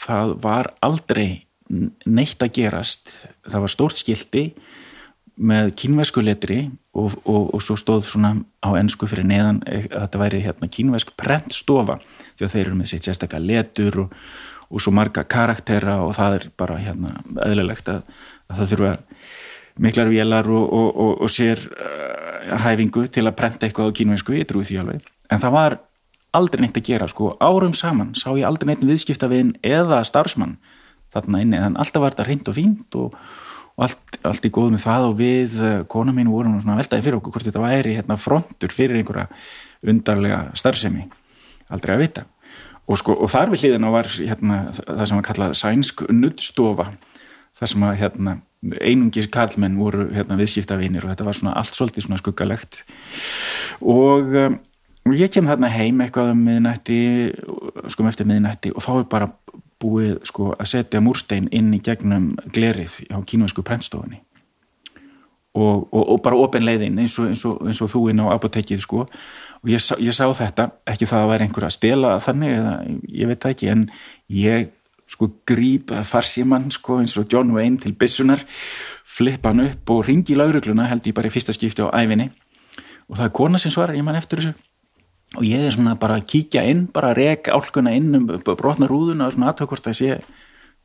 [0.00, 3.12] Það var aldrei neitt að gerast.
[3.46, 4.44] Það var stórt skildi
[5.40, 10.20] með kínvæsku letri og, og, og svo stóð svona á ennsku fyrir neðan að þetta
[10.20, 11.96] væri hérna kínvæsk prentstofa
[12.36, 14.16] því að þeir eru með sitt sérstaklega letur og
[14.70, 18.02] og svo marga karaktera og það er bara hérna eðlilegt að,
[18.48, 18.92] að það þurfa
[19.80, 24.34] miklar vélar og, og, og, og sér uh, hæfingu til að prenta eitthvað á kínveinsku,
[24.38, 25.06] ég trúi því alveg.
[25.30, 25.78] En það var
[26.36, 30.58] aldrei neitt að gera sko, árum saman sá ég aldrei neitt viðskiptavinn eða starfsmann
[31.10, 33.16] þarna inni, þannig alltaf var þetta reynd og fínt og
[33.80, 37.18] allt, allt í góð með það og við, uh, kona mín vorum svona veltaði fyrir
[37.18, 39.26] okkur hvort þetta væri hérna frontur fyrir einhverja
[39.90, 41.08] undarlega starfsemi.
[41.70, 42.26] Aldrei að vita
[42.90, 46.90] og, sko, og þar við hliðina var hérna, það sem var kallað sænsk nuddstofa
[47.60, 48.36] þar sem að hérna,
[48.80, 52.82] einungis karlmenn voru hérna, viðskiptavinir og þetta var svona allt svolítið svona skuggalegt.
[53.80, 54.58] Og um,
[55.16, 57.00] ég kem þarna heim eitthvað um miðnætti
[57.92, 59.30] sko eftir miðnætti og þá er bara
[59.80, 64.20] búið sko að setja múrstein inn í gegnum glerið á kínvæsku prentstofunni.
[65.56, 68.84] Og, og, og bara ofin leiðin eins og, eins, eins og þú inn á apotekið
[68.84, 69.06] sko
[69.60, 72.74] og ég sá, ég sá þetta, ekki það að vera einhver að stela þannig eða
[73.20, 73.86] ég veit það ekki en
[74.40, 74.70] ég
[75.10, 78.44] sko gríp farsíman sko eins og John Wayne til bissunar
[79.10, 82.30] flippa hann upp og ringi laurugluna held ég bara í fyrsta skipti á æfinni
[83.10, 84.68] og það er kona sem svarar, ég man eftir þessu.
[85.38, 88.88] Og ég er svona bara að kíkja inn bara að reka álkuna inn um brotna
[88.90, 90.10] rúðuna og svona aðtökvort að sé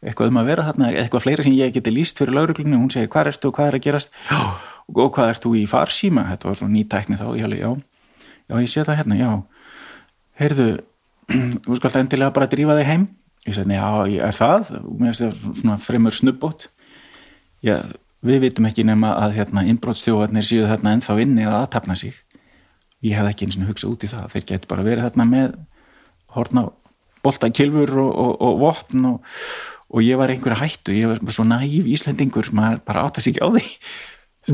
[0.06, 3.10] eitthvað um að vera þarna, eitthvað fleira sem ég geti líst fyrir lauruglunni, hún segir
[3.14, 4.16] hvað ertu og hvað er að gerast?
[4.86, 6.28] Og hvað ertu í farsíma?
[6.30, 7.72] Þetta var svona nýtækni þá, ég, já,
[8.50, 9.32] já ég sé það hérna, já.
[10.42, 10.70] Heyrðu,
[11.66, 13.10] þú skalt endilega bara drífa þig heim.
[13.46, 14.72] Ég segi, já, ég er það?
[14.86, 16.70] Mér finnst það svona fremur snubbót
[17.66, 17.76] já,
[18.26, 22.18] við vitum ekki nema að hérna innbrótstjóðarnir séu þarna ennþá inni að aðtapna sig.
[23.06, 24.26] Ég hef ekki eins og hugsað út í það.
[24.34, 25.56] Þeir getur bara verið þarna með
[26.36, 26.66] horna
[27.26, 29.38] boltakilfur og, og, og vopn og,
[29.94, 30.96] og ég var einhverja hættu.
[30.96, 33.66] Ég var svo næv íslendingur maður bara átt að sig á því.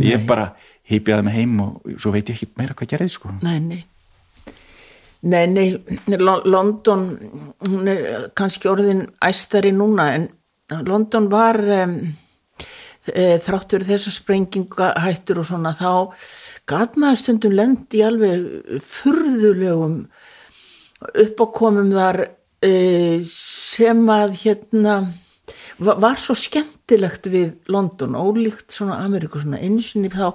[0.08, 0.52] Ég bara
[0.92, 3.34] heipjaði mig heim og svo veit ég ekki meira hvað gerði sko.
[3.46, 3.82] Nei, nei.
[5.22, 5.68] Nei, nei,
[6.18, 7.04] London
[7.68, 10.32] hún er kannski orðin æstari núna en
[10.88, 11.94] London var um,
[13.06, 15.94] e, þráttur þessar sprengingahættur og svona þá
[16.70, 20.00] gat maður stundum lendi alveg furðulegum
[21.26, 22.24] uppákomum þar
[22.66, 22.74] e,
[23.30, 24.96] sem að hérna
[25.82, 30.34] var, svo skemmtilegt við London, ólíkt svona Ameríku svona einsinni þá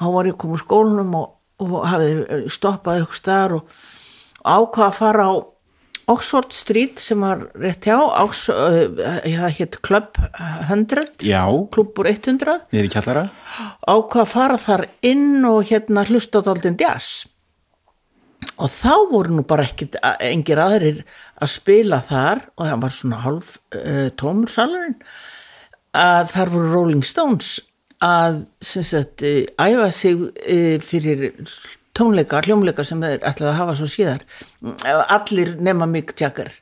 [0.00, 3.66] þá var komið úr skólunum og, og hafið stoppað eitthvað starf og
[4.44, 5.34] ákvað að fara á
[6.12, 10.18] Oxford Street sem var rétt hjá Ox, það hétt Club
[10.68, 11.44] 100 Já.
[11.72, 13.22] klubur 100 Niður í kjallara.
[13.88, 17.24] Ákvað að fara þar inn og hérna hlusta á daldinn jazz.
[18.60, 21.00] Og þá voru nú bara ekkit engir aðrir
[21.40, 24.98] að spila þar og það var svona halv uh, tómur salurinn
[25.96, 27.56] að þar voru Rolling Stones
[28.04, 31.30] að sagt, æfa sig uh, fyrir
[31.94, 34.26] tónleika, hljómleika sem þeir ætlaði að hafa svo síðar.
[35.14, 36.52] Allir nema mig tjakkar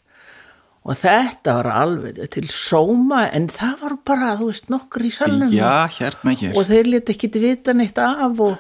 [0.83, 5.55] og þetta var alveg til sóma en það var bara, þú veist, nokkur í salnum.
[5.55, 6.57] Já, hérna hér.
[6.59, 8.57] Og þeir leti ekki vita neitt af og,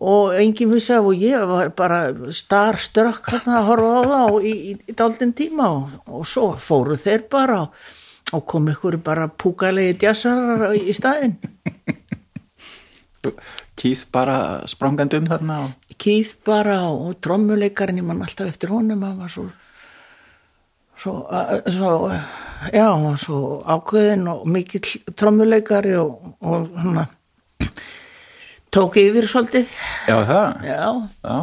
[0.00, 4.38] og enginn vissi af og ég var bara star strökk hérna að horfa á það
[4.48, 7.66] í, í, í daldinn tíma og, og svo fóru þeir bara
[8.32, 11.36] og kom ykkur bara púkalegi djassar í staðinn
[13.78, 14.36] Keith bara
[14.70, 15.96] sprangandi um þarna og...
[16.02, 19.48] Keith bara og trommuleikarinn ég man alltaf eftir honum hann var svo
[20.98, 21.16] svo,
[21.70, 21.90] svo
[22.72, 27.04] já, hann var svo ákveðin og mikill trommuleikari og, og hann
[28.72, 29.68] tók yfir svolítið
[30.08, 30.64] Já það?
[30.66, 30.82] Já,
[31.22, 31.38] já.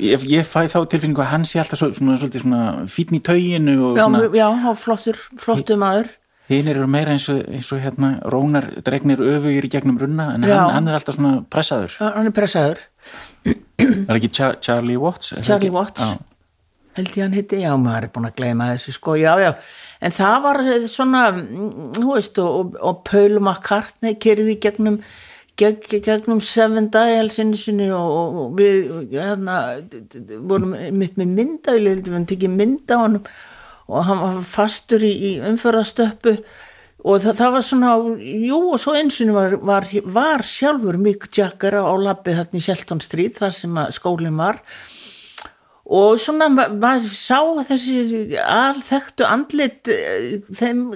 [0.00, 3.94] Ég, ég fæ þá tilfinningu að hann sé alltaf svo, svona, svona fítn í tauginu
[3.96, 4.22] já, svona...
[4.32, 4.48] já,
[4.80, 6.12] flottur flottur maður
[6.50, 10.44] hinn eru meira eins og, eins og hérna rónar dregnir öfugir í gegnum runna en
[10.44, 11.96] hann, hann er alltaf svona pressaður.
[12.02, 12.84] Hann er pressaður.
[13.48, 15.34] Er ekki Char Charlie Watts?
[15.44, 16.04] Charlie Watts.
[16.04, 16.16] Ah.
[16.94, 19.50] held ég hann hitti, já maður er búin að gleyma þessu sko, já já,
[20.04, 21.22] en það var svona,
[21.96, 25.00] þú veist og, og Paul McCartney kerði gegnum
[25.58, 29.58] geg, gegnum Seven Dials og, og við hérna,
[30.46, 33.18] vorum mitt með mynda við tekið mynda á hann
[33.88, 36.38] og hann var fastur í, í umförðastöppu
[37.04, 37.92] og það, það var svona
[38.48, 43.04] jú og svo einsinu var, var, var sjálfur Mick Jagger á labbi þarna í Shelton
[43.04, 44.62] Street þar sem skólinn var
[45.84, 50.86] og svona maður sá þessi alþektu andlit eh, þeim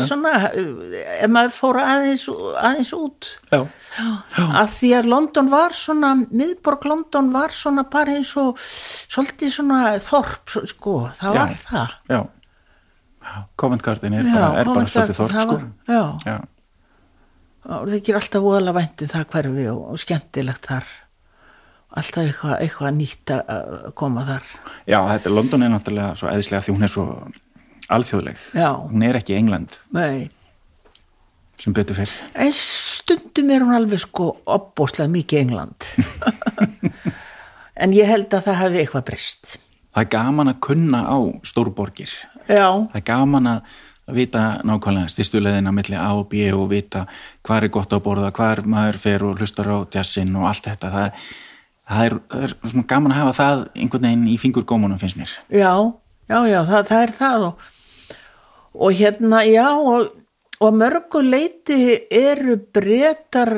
[0.00, 2.24] svona ef maður fór aðeins,
[2.56, 3.60] aðeins út já.
[3.92, 4.06] Já.
[4.62, 9.82] að því að London var svona miðborg London var svona bara eins og svolítið svona
[10.00, 11.40] þorp sko, það já.
[11.42, 12.20] var það já
[13.60, 15.58] Covent Garden er bara, er bara svolítið þorp sko.
[15.88, 16.36] já, já.
[17.68, 20.94] og það ger alltaf óalega væntu um það hverfi og, og skemmtilegt þar.
[21.98, 24.48] Alltaf eitthvað, eitthvað nýtt að koma þar.
[24.84, 27.06] Já, þetta, London er náttúrulega svo eðislega því hún er svo
[27.88, 28.42] alþjóðleg.
[28.52, 28.70] Já.
[28.82, 29.80] hún er ekki England.
[29.96, 30.28] Nei.
[31.58, 35.88] sem betur fyrr en stundum er hún alveg sko opbóslega mikið England.
[37.78, 39.52] En ég held að það hefði eitthvað breyst.
[39.94, 42.10] Það er gaman að kunna á stórborgir
[42.48, 42.68] Já.
[42.88, 43.76] það er gaman að
[44.16, 47.04] vita nákvæmlega styrstuleðina millir A og B og vita
[47.44, 50.68] hvað er gott á borða, hvað er maður fer og hlustar á jazzin og allt
[50.70, 51.26] þetta það,
[51.84, 55.34] það, er, það er svona gaman að hafa það einhvern veginn í fingurgómunum finnst mér
[55.52, 55.74] Já,
[56.30, 57.68] já, já, það, það er það og,
[58.78, 60.08] og hérna, já og,
[60.64, 63.54] og mörguleiti eru breytar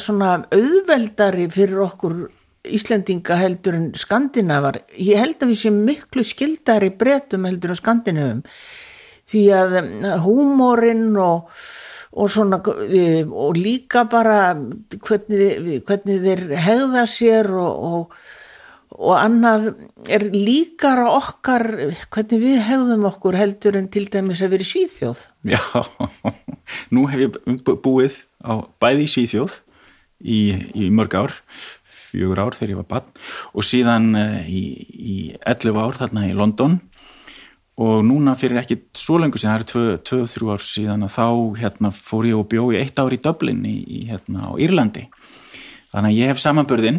[0.00, 2.20] svona auðveldari fyrir okkur
[2.68, 4.82] Íslendinga heldur en Skandinavar.
[4.92, 8.42] Ég held að við séum miklu skildar í bretum heldur en Skandinavum.
[9.30, 9.76] Því að
[10.24, 11.48] húmórin og,
[12.12, 18.18] og svona og líka bara hvernig, hvernig þeir hegða sér og, og,
[18.98, 19.70] og annað
[20.10, 21.66] er líkara okkar
[22.10, 25.24] hvernig við hegðum okkur heldur en til dæmis að vera Svíþjóð.
[25.48, 25.62] Já,
[26.92, 29.60] nú hef ég búið á bæði Svíþjóð
[30.20, 30.40] í,
[30.76, 31.38] í mörg ár
[32.10, 33.10] fjögur ár þegar ég var bann
[33.54, 34.12] og síðan
[34.44, 36.80] í, í 11 ár þarna í London.
[37.80, 41.28] Og núna fyrir ekki svo lengur síðan, það er 2-3 ár síðan að þá
[41.62, 45.06] hérna, fór ég og bjó í eitt ár í Dublin í, í, hérna, á Írlandi.
[45.94, 46.98] Þannig að ég hef samanbörðin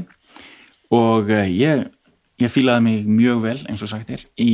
[0.92, 1.86] og uh, ég,
[2.42, 4.50] ég fílaði mig mjög vel eins og sagt er í,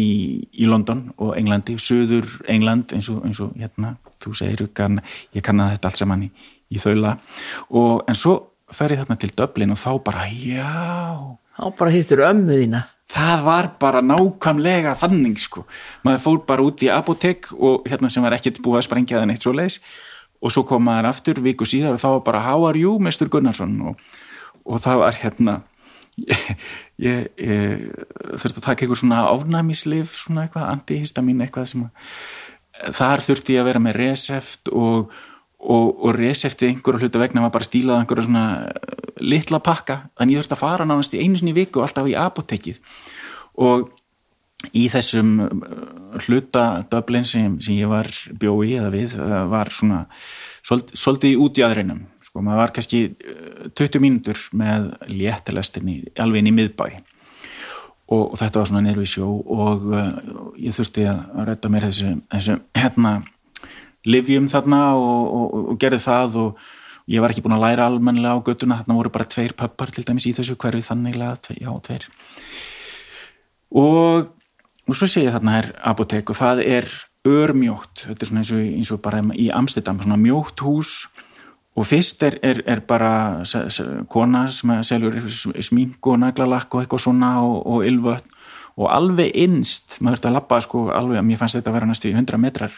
[0.51, 4.99] í London og Englandi, söður England eins og, eins og hérna, þú segir kann,
[5.37, 7.15] ég kannaði þetta allt saman í þaula.
[7.71, 8.35] Og en svo
[8.75, 10.75] fer ég þarna til Dublin og þá bara já.
[11.57, 15.63] Þá bara hittur ömmuðina það var bara nákvæmlega þannig sko,
[16.03, 19.29] maður fór bara út í apotek og hérna sem var ekkert búið að sprengja það
[19.31, 19.79] neitt svo leiðis
[20.43, 23.29] og svo kom maður aftur viku síðar og þá var bara how are you Mr.
[23.31, 23.77] Gunnarsson?
[23.89, 24.03] Og,
[24.67, 25.55] og það var hérna
[26.19, 26.51] ég,
[27.07, 27.87] ég, ég
[28.35, 33.63] þurfti að taka einhver svona áfnæmislif svona eitthvað, antihistamin eitthvað sem að þar þurfti ég
[33.63, 35.15] að vera með reseft og
[35.67, 40.37] og, og resefti einhverju hlutu vegna var bara stílað einhverju svona eh, litla pakka þannig
[40.37, 42.81] ég þurfti að fara nánast í einu sinni viku alltaf í apotekið
[43.67, 43.89] og
[44.73, 45.49] í þessum eh,
[46.25, 50.05] hlutadöblin sem, sem ég var bjói eða við eh, var svona
[50.67, 53.03] svolítið út í aðreinum sko maður var kannski
[53.77, 56.89] 20 mínútur með léttilestinni alveg inn í miðbæ.
[58.07, 60.11] Og, og þetta var svona nervi sjó og uh,
[60.55, 63.17] ég þurfti að rætta mér þessu, þessu hérna
[64.07, 66.65] livjum þarna og, og, og gerði það og
[67.11, 70.05] ég var ekki búin að læra almenlega á göttuna, þarna voru bara tveir pöppar til
[70.07, 72.07] dæmis í þessu hverju þanniglega, já, tveir.
[73.77, 74.31] Og,
[74.87, 76.89] og svo sé ég þarna er apotek og það er
[77.27, 80.97] örmjótt, þetta er svona eins og, eins og bara í Amsterdam, svona mjótt hús.
[81.77, 83.43] Og fyrst er, er, er bara
[84.09, 88.33] kona sem selur smink og naglalakk og eitthvað svona og, og ylvöld
[88.77, 92.09] og alveg innst, maður veist að lappa sko alveg, mér fannst þetta að vera næstu
[92.09, 92.73] í 100 metrar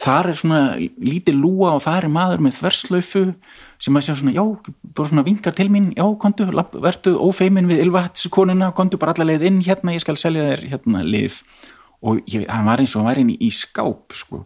[0.00, 3.24] þar er svona lítið lúa og það er maður með þverslaufu
[3.84, 4.44] sem að segja svona, já,
[4.96, 9.46] bara svona vingar til mín já, kontu, verðu ófeimin við ylvatskonuna, kontu bara alla leið
[9.50, 11.42] inn hérna, ég skal selja þér hérna lif
[12.04, 14.42] og ég, hann var eins og hann var inn í, í skáp sko.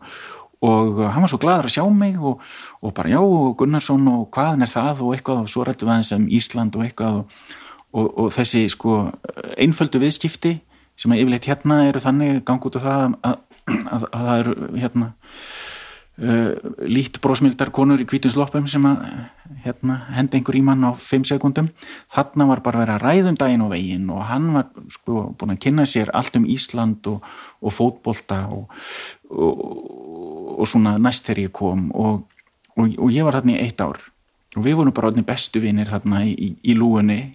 [0.69, 2.43] Og hann var svo gladur að sjá mig og,
[2.83, 3.21] og bara já,
[3.59, 6.87] Gunnarsson og hvaðan er það og eitthvað og svo rættu við aðeins um Ísland og
[6.87, 7.37] eitthvað og,
[7.95, 9.05] og, og þessi sko
[9.55, 10.59] einföldu viðskipti
[10.99, 13.37] sem að yfirleitt hérna eru þannig gang út af það að
[13.69, 15.11] að, að það eru hérna
[16.23, 16.53] uh,
[16.89, 19.05] lít brósmildar konur í kvítunsloppum sem að
[19.65, 21.71] hérna, hendi einhver í mann á 5 sekundum
[22.13, 25.63] þarna var bara að vera ræðum daginn og veginn og hann var sko búin að
[25.67, 27.23] kynna sér allt um Ísland og,
[27.63, 28.73] og fótbolta og,
[29.31, 29.63] og,
[30.59, 32.27] og svona næst þegar ég kom og
[33.11, 33.99] ég var þarna í eitt ár.
[34.57, 37.35] Og við vorum bara bestu vinnir þarna í, í, í lúunni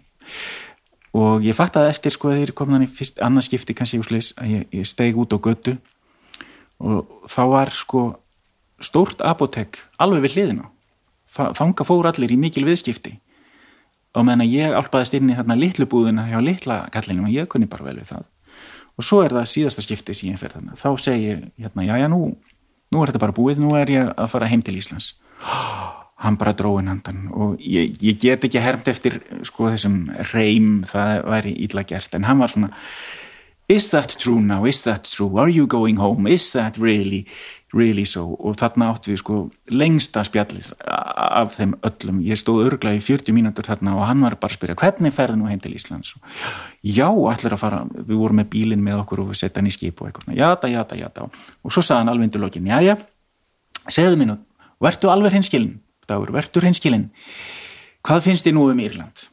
[1.14, 4.56] og ég fatt að eftir sko þegar ég kom þannig fyrst annarskipti kannski úsleis að
[4.56, 5.76] ég, ég steg út á götu
[6.80, 8.04] og þá var sko
[8.84, 10.70] stórt apotek alveg við hliðina.
[11.34, 13.18] Þanga fór allir í mikil viðskipti.
[14.14, 17.70] Og meðan ég álpaðist inn í þarna litlu búðina hjá litla kallinum og ég kunni
[17.70, 18.28] bara vel við það.
[18.94, 20.76] Og svo er það síðasta skipti sem ég fer þarna.
[20.78, 22.36] Þá segir hérna, já já nú
[22.94, 25.16] nú er þetta bara búið, nú er ég að fara heim til Íslands.
[26.24, 31.26] Hann bara dróin handan og ég, ég get ekki hermt eftir sko þessum reym það
[31.34, 32.14] væri ítla gert.
[32.16, 32.70] En hann var svona
[33.68, 35.38] is that true now, is that true?
[35.38, 37.26] Are you going home, is that really
[37.74, 38.24] really so?
[38.40, 39.38] Og þarna átt við sko
[39.74, 44.38] lengsta spjallið af þeim öllum, ég stóð örgla í 40 mínútur þarna og hann var
[44.38, 46.14] bara að spyrja hvernig ferði nú heim til Íslands?
[46.86, 49.76] Já, allir að fara, við vorum með bílinn með okkur og við setja hann í
[49.76, 52.96] skip og eitthvað jata, jata, jata og svo saðan alveg undir lokin já, já,
[53.90, 54.40] segðu mér nú
[54.84, 55.78] verður alveg hinskilin,
[56.10, 57.10] dagur, verður hinskilin
[58.06, 59.28] hvað finnst þið nú um Írland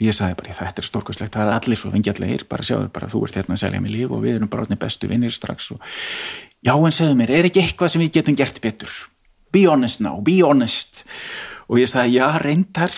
[0.00, 3.22] ég sagði bara þetta er stórkostlegt, það er allir svo vingjallegir bara sjáðu bara þú
[3.26, 5.82] ert hérna að selja mig líf og við erum bara átni bestu vinnir strax og
[6.64, 8.92] já en segðu mér, er ekki eitthvað sem við getum gert betur
[9.52, 11.04] be honest now, be honest
[11.68, 12.96] og ég sagði já reyndar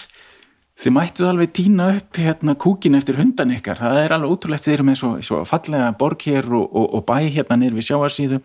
[0.81, 4.79] þið mættuð alveg týna upp hérna kúkin eftir hundan ykkar, það er alveg ótrúlegt þið
[4.79, 8.41] eru með svo, svo fallega borg hér og, og, og bæ hérna nýr við sjáarsýðu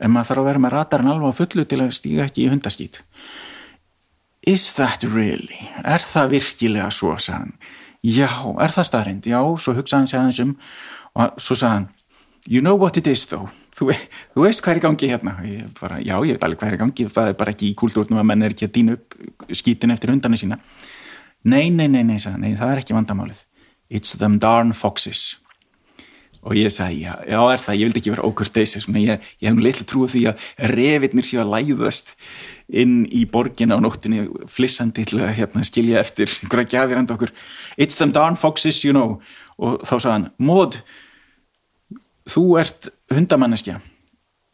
[0.00, 2.50] en maður þarf að vera með ratarinn alveg á fullu til að stíga ekki í
[2.52, 3.02] hundaskýt
[4.48, 5.68] Is that really?
[5.84, 7.52] Er það virkilega svo sann?
[8.02, 8.30] Já,
[8.60, 10.54] er það staðrind, já, svo hugsaði hann sér aðeins um
[11.14, 11.88] og svo sagði hann
[12.46, 13.50] you know what it is though.
[13.76, 13.92] Þú,
[14.34, 15.34] þú veist hvað er í gangi hérna.
[15.46, 17.76] Ég bara, já, ég veit alveg hvað er í gangi, það er bara ekki í
[17.78, 20.58] kúltúrnum að menn er ekki að dýna upp skítin eftir hundarni sína.
[21.48, 23.44] Nei, nei, nei, nei, sagði, nei, það er ekki vandamálið.
[23.90, 25.38] It's them darn foxes
[26.40, 29.56] og ég sagði, já, já er það, ég vildi ekki vera ókurteis ég, ég hef
[29.56, 32.14] nú litlu trúið því að revitnir séu að læðast
[32.70, 37.34] inn í borgin á nóttinni flissandi til að hérna, skilja eftir einhverja gjafir enda okkur.
[37.76, 39.18] It's them darn foxes, you know.
[39.60, 40.80] Og þá sagði hann, mód
[42.30, 43.80] þú ert hundamanneskja.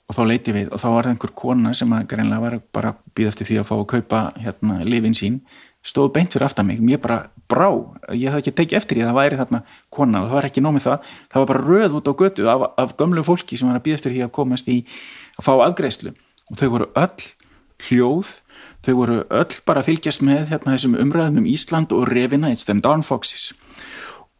[0.07, 2.93] Og þá leiti við og þá var það einhver kona sem að greinlega var bara
[3.15, 5.41] býð eftir því að fá að kaupa hérna lifin sín
[5.87, 7.19] stóð beint fyrir aftan mig, mér bara
[7.51, 7.69] brá.
[8.11, 9.61] Ég hafði ekki tekið eftir að það væri þarna
[9.95, 12.65] kona og það var ekki nómið það, það var bara röð út á götu af,
[12.77, 14.81] af gömlu fólki sem var að býð eftir því að komast í
[15.37, 16.15] að fá aðgreðslu
[16.51, 17.31] og þau voru öll
[17.87, 18.35] hljóð.
[18.87, 22.67] Þau voru öll bara að fylgjast með hérna, þessum umræðum um Ísland og revina, it's
[22.69, 23.51] them darn foxes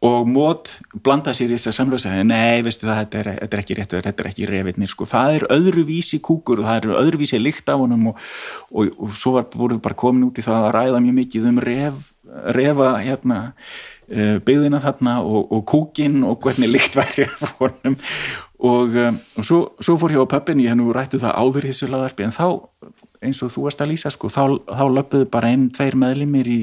[0.05, 0.69] og mót
[1.01, 3.95] blanda sér í þess að samlösa nei, veistu það, þetta er, þetta er ekki rétt
[3.95, 7.81] þetta er ekki revitnir, sko, það er öðruvísi kúkur og það er öðruvísi lykt af
[7.81, 8.25] honum og,
[8.69, 11.47] og, og svo var, voru við bara komin út í það að ræða mjög mikið
[11.49, 12.11] um ref,
[12.53, 17.97] refa hérna uh, byggðina þarna og, og kúkin og hvernig lykt væri af honum.
[18.57, 18.95] Og
[19.45, 22.25] svo, svo fór ég á pöppin, ég hef nú rættu það áður í þessu laðarpi
[22.25, 22.47] en þá
[23.23, 26.59] eins og þú varst að lýsa sko, þá, þá löpuðu bara einn, tveir meðlimir í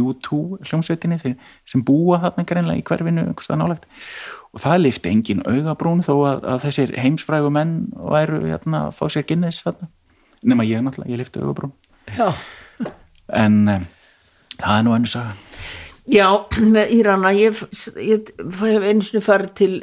[0.00, 3.26] U2 hljómsveitinni sem búa þarna greinlega í hverfinu
[3.60, 3.88] nálagt
[4.52, 9.04] og það lifti engin augabrún þó að, að þessir heimsfrægu menn væru hérna að fá
[9.12, 9.90] sér þarna,
[10.42, 11.74] nema ég náttúrulega, ég lifti augabrún
[12.16, 12.32] Já.
[13.42, 13.88] en um,
[14.58, 15.36] það er nú einu saga.
[16.10, 16.26] Já,
[16.58, 17.62] með Írana ég,
[18.74, 19.74] hef eins og farið til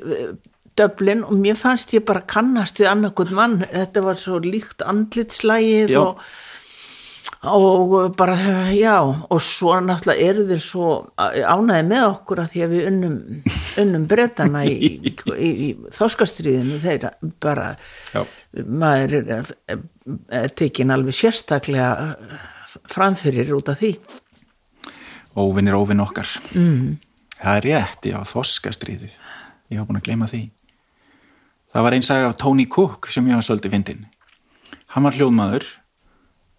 [0.80, 5.95] Dublin og mér fannst ég bara kannast við annarkot mann, þetta var svo líkt andlitslægið
[5.99, 6.21] og,
[7.49, 8.38] og bara,
[8.75, 13.17] já og svo náttúrulega eru þeir svo ánæði með okkur að því að við unnum,
[13.84, 17.09] unnum brettana í, í, í, í þáskastriðinu þeir
[17.43, 17.73] bara
[18.13, 18.23] já.
[18.63, 19.84] maður er, er,
[20.41, 22.13] er tekin alveg sérstaklega
[22.89, 23.95] framfyrir út af því.
[25.39, 26.30] Óvinn er óvinn okkar.
[26.53, 26.99] Mm.
[27.39, 29.11] það er rétt, já, þoskastriðið
[29.69, 30.47] ég hafa búin að gleyma því
[31.70, 34.05] Það var einn saga af Tony Cook sem ég hafa svolítið fyndin.
[34.89, 35.67] Hann var hljóðmaður,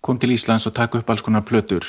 [0.07, 1.87] kom til Íslands og takk upp alls konar plötur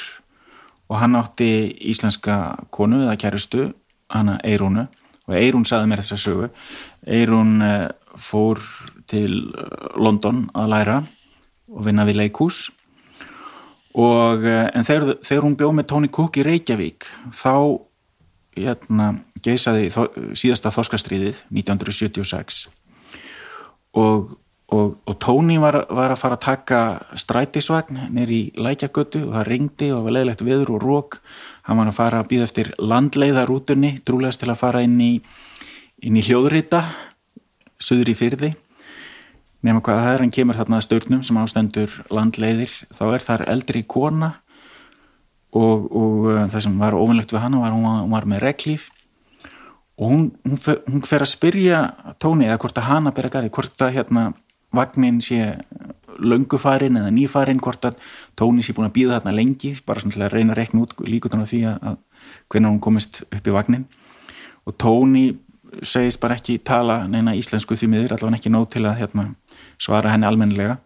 [0.92, 3.70] og hann átti íslenska konu eða kærustu,
[4.10, 4.88] hana Eirúnu
[5.30, 6.50] og Eirún saði mér þessa sögu.
[7.06, 7.88] Eirún eh,
[8.20, 8.60] fór
[9.08, 10.98] til eh, London að læra
[11.72, 12.66] og vinna við leikús
[13.96, 17.08] og eh, en þegar, þegar hún bjóð með Tony Cook í Reykjavík
[17.38, 17.54] þá
[18.58, 19.14] hérna,
[19.46, 19.94] geysaði
[20.36, 22.66] síðasta þoskastriðið 1976
[23.98, 24.34] og,
[24.72, 26.82] og, og Tóni var, var að fara að taka
[27.20, 31.22] strætisvagn nýr í lækjagötu og það ringdi og var leðilegt viður og rók
[31.68, 35.14] hann var að fara að býða eftir landleiðarútunni trúlegast til að fara inn í
[36.02, 36.86] inn í hljóðrita
[37.82, 38.54] söður í fyrði
[39.62, 43.44] nema hvað það er, hann kemur þarna að störnum sem ástendur landleiðir, þá er þar
[43.54, 44.32] eldri kona
[45.52, 48.90] og, og uh, það sem var ofinlegt við hann var hún var með reglíf
[50.00, 51.82] og hún, hún, fer, hún fer að spyrja
[52.22, 54.26] Tóni eða hvort að hana bera gæði hvort að hérna
[54.72, 55.58] vagnin sé
[56.22, 58.00] löngufarin eða nýfarin hvort að
[58.40, 60.96] Tóni sé búin að býða þarna lengi bara svona til að reyna að rekna út
[61.06, 61.98] líkutan á því að, að
[62.52, 63.88] hvernig hún komist upp í vagnin
[64.66, 65.26] og Tóni
[65.84, 69.28] segist bara ekki tala neina íslensku því miður allavega ekki nóg til að hérna,
[69.82, 70.80] svara henni almennilega.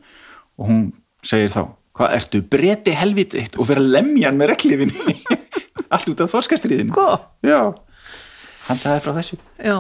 [0.60, 0.84] Og hún
[1.26, 1.64] segir þá
[1.95, 5.16] hvað ertu breyti helvititt og vera lemjan með reglifinni
[5.93, 6.91] allt út af þorskastriðinu
[7.45, 7.60] já
[8.66, 9.78] hann sagði frá þessu Já.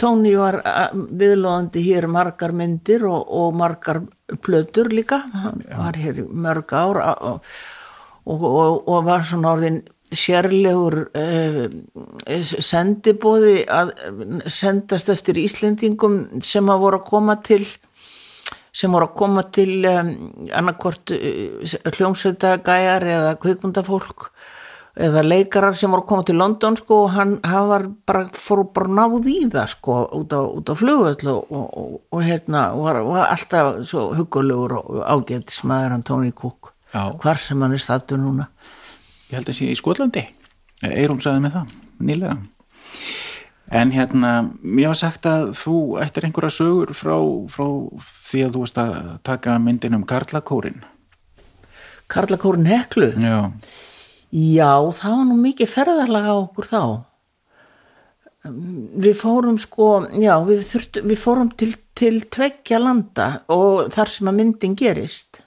[0.00, 0.60] Tóni var
[0.94, 4.02] viðlóðandi hér margar myndir og, og margar
[4.42, 5.76] plötur líka hann Já.
[5.80, 7.40] var hér mörg ár og,
[8.26, 9.82] og, og var svona orðin
[10.14, 11.66] sérlegur eh,
[12.62, 13.90] sendibóði að
[14.52, 17.64] sendast eftir Íslendingum sem að voru að koma til
[18.76, 20.10] sem voru að koma til um,
[20.54, 24.30] annarkort uh, hljómsveitagæjar eða kveikmundafólk
[24.96, 28.62] eða leikarar sem voru að koma til London sko og hann, hann var bara, fór
[28.74, 33.28] bara náð í það sko út á, á flugvöld og, og, og hérna var, var
[33.34, 36.72] alltaf svo hugulegur og ágættis maður hann Tony Cook.
[36.94, 37.12] Já.
[37.20, 38.48] hvar sem hann er stættu núna.
[39.28, 40.22] Ég held að sé í Skotlandi.
[40.86, 41.72] Eirum saði með það,
[42.08, 42.36] nýlega.
[43.74, 44.30] En hérna
[44.62, 47.16] mér var sagt að þú ættir einhverja sögur frá,
[47.50, 47.66] frá
[48.30, 50.84] því að þú varst að taka myndin um Karlakórin
[52.06, 53.10] Karlakórin Heklu?
[53.18, 53.50] Já
[54.36, 56.80] Já, það var nú mikið ferðarlaga á okkur þá.
[59.06, 59.86] Við fórum sko,
[60.20, 65.40] já, við, þurftu, við fórum til, til tveggja landa og þar sem að myndin gerist.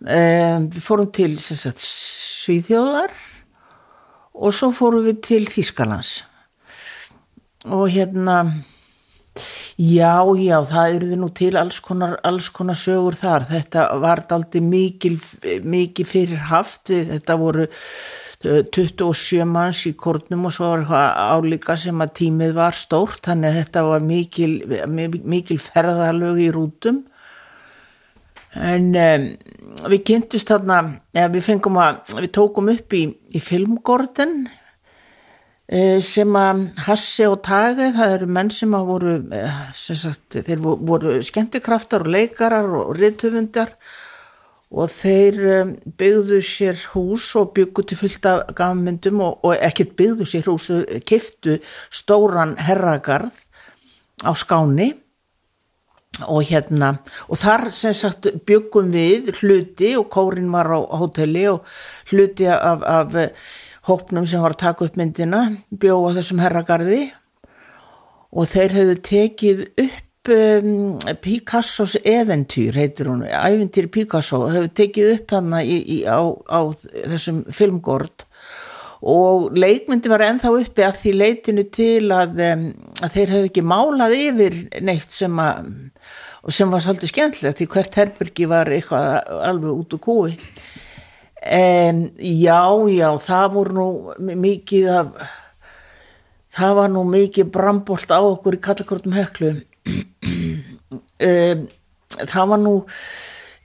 [0.00, 3.14] Við fórum til sagt, Svíþjóðar
[4.34, 6.24] og svo fórum við til Þískalands.
[7.68, 8.40] Og hérna,
[9.80, 13.46] Já, já, það eruði nú til alls konar, alls konar sögur þar.
[13.48, 15.14] Þetta var daldi mikil,
[15.62, 17.68] mikil fyrir haft við, þetta voru
[18.40, 23.50] 27 manns í kórnum og svo var eitthvað álíka sem að tímið var stórt, þannig
[23.50, 24.52] að þetta var mikil,
[24.88, 27.02] mikil ferðalög í rútum.
[28.58, 29.26] En um,
[29.92, 30.80] við kynntust þarna,
[31.14, 34.59] eða við að, við tókum upp í, í filmgórden Eh,
[36.02, 40.58] sem að Hassi og Tage, það eru menn sem að voru, eh, sem sagt, þeir
[40.58, 43.76] voru skemmtikraftar og leikarar og rittöfundar
[44.70, 49.94] og þeir eh, byggðu sér hús og byggu til fullt af gafmyndum og, og ekkert
[49.94, 51.60] byggðu sér hús, þau kiftu
[51.90, 53.46] stóran herragarð
[54.26, 54.90] á skáni
[56.26, 56.98] og hérna,
[57.30, 61.62] og þar sem sagt byggum við hluti og kórin var á hóteli og
[62.10, 63.14] hluti af, af
[63.90, 67.02] hópnum sem var að taka upp myndina bjóða þessum herragarði.
[68.30, 75.34] Og þeir hefðu tekið upp um, Picassos eventýr heitir hún, eventýr Picasso hefðu tekið upp
[75.34, 78.26] hana í, í, á, á þessum filmgord.
[79.10, 82.66] Og leikmyndi var enþá uppi að því leitinu til að, um,
[83.00, 85.72] að þeir hefðu ekki málað yfir neitt sem að
[86.48, 90.30] sem var svolítið skemmtilegt því hvert herbergi var eitthvað alveg út úr kúi
[91.40, 92.62] en já,
[92.92, 93.88] já, það voru nú
[94.36, 95.06] mikið af
[96.50, 99.60] það var nú mikið brambolt á okkur í kallakortum höklu um,
[102.32, 102.74] það var nú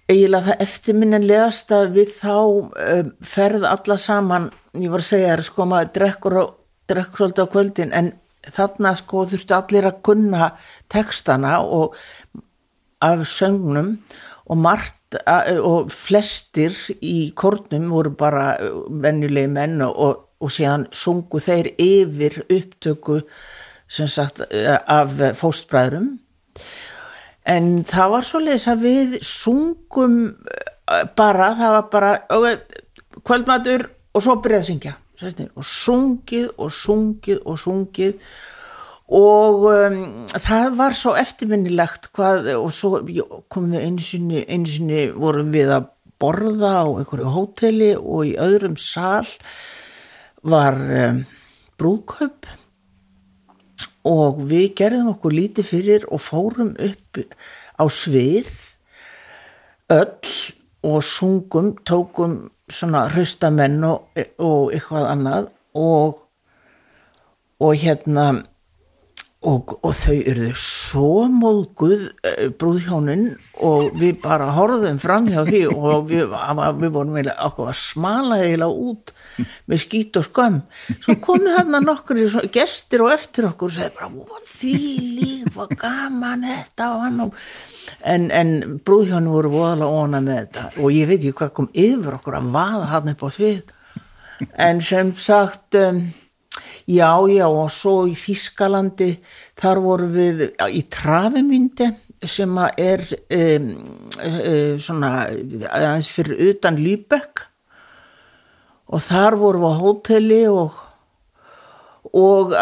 [0.05, 5.43] eiginlega það eftirminnilegast að við þá um, ferð alla saman, ég var að segja þér
[5.47, 6.37] sko maður drekkur,
[6.91, 8.11] drekkur svolítið á kvöldin en
[8.55, 10.51] þarna sko þurftu allir að kunna
[10.93, 11.97] textana og
[13.03, 13.97] af söngnum
[14.45, 14.94] og margt
[15.61, 18.55] og flestir í kornum voru bara
[18.89, 23.21] vennulegi menn og, og síðan sungu þeir yfir upptöku
[23.87, 26.15] sagt, af fóstbræðrum.
[27.45, 30.15] En það var svo leiðis að við sungum
[31.15, 32.13] bara, það var bara
[33.25, 34.95] kvöldmatur og svo byrjaði að syngja
[35.55, 38.15] og sungið og sungið og sungið
[39.05, 39.97] og um,
[40.33, 43.01] það var svo eftirminnilegt hvað og svo
[43.53, 45.91] komum við einu sinni, einu sinni vorum við að
[46.21, 49.27] borða á einhverju hóteli og í öðrum sál
[50.41, 51.23] var um,
[51.77, 52.49] brúðkaup.
[54.05, 57.21] Og við gerðum okkur lítið fyrir og fórum upp
[57.81, 58.51] á svið
[59.93, 60.35] öll
[60.85, 64.05] og sungum, tókum svona hrustamenn og,
[64.41, 65.49] og eitthvað annað.
[65.75, 66.21] Og
[67.59, 68.43] og hérna
[69.45, 73.25] Og, og þau eru svo móðguð eh, brúðhjónin
[73.65, 76.33] og við bara horfðum fram hjá því og við,
[76.79, 79.13] við vorum okkur að smala eða út
[79.69, 80.59] með skýt og skömm.
[81.03, 82.23] Svo komið hérna nokkur
[82.55, 84.75] gestir og eftir okkur og segði bara því
[85.19, 87.39] líf, hvað gaman þetta og hann og
[88.01, 88.53] en, en
[88.85, 90.67] brúðhjónin voru voðalega óna með þetta.
[90.81, 93.73] Og ég veit ekki hvað kom yfir okkur að vaða hann upp á svið.
[94.59, 96.07] En sem sagt um
[96.85, 99.15] Já, já og svo í Þískalandi
[99.57, 101.87] þar voru við í Travemynde
[102.21, 103.01] sem er
[103.33, 103.71] um,
[104.21, 107.41] um, svona aðeins fyrir utan Lýbekk
[108.93, 110.84] og þar voru við á hóteli og
[112.15, 112.53] og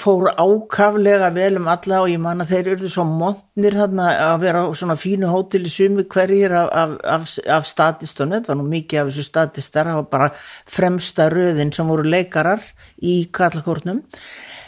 [0.00, 4.36] fór ákaflega vel um alla og ég man að þeir eru svo montnir þarna að
[4.46, 8.68] vera á svona fínu hóteli sumi hverjir af, af, af, af statistunni, þetta var nú
[8.70, 10.30] mikið af þessu statistar, það var bara
[10.64, 12.64] fremsta röðin sem voru leikarar
[13.04, 14.00] í kallakortnum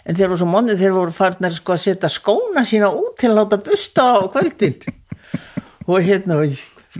[0.04, 3.32] en þeir voru svo montnir, þeir voru farnir sko að setja skóna sína út til
[3.32, 4.76] að láta busta á kvöldin.
[5.88, 6.36] Og hérna,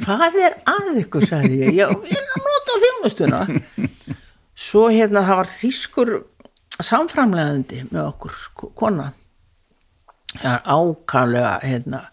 [0.00, 3.46] hvað er að ykkur, sagði ég, ég er að nota þjónustuna.
[4.60, 6.12] Svo hérna það var þýskur
[6.86, 9.10] samframlegandi með okkur kona.
[10.40, 12.04] Ákvæmlega hérna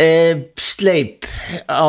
[0.00, 1.26] e, sleip
[1.68, 1.84] á,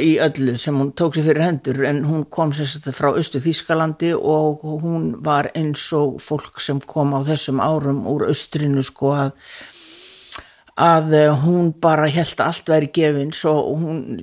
[0.00, 4.12] í öllu sem hún tók sér fyrir hendur en hún kom sérstaklega frá Östu Þískalandi
[4.16, 9.34] og hún var eins og fólk sem kom á þessum árum úr Östrinu sko að
[10.80, 14.22] að hún bara held allt væri gefins og hún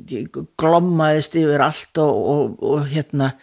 [0.57, 3.35] glommaðist yfir allt og, og, og hérna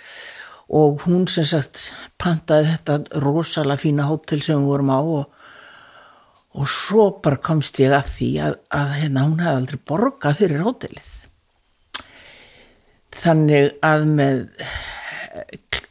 [0.69, 1.91] og hún sem sagt
[2.21, 5.25] pantaði þetta rosalega fína hótel sem við vorum á og,
[6.55, 10.65] og svo bara komst ég að því að, að hérna, hún hefði aldrei borgað fyrir
[10.65, 11.11] hótelið.
[13.15, 14.45] Þannig að með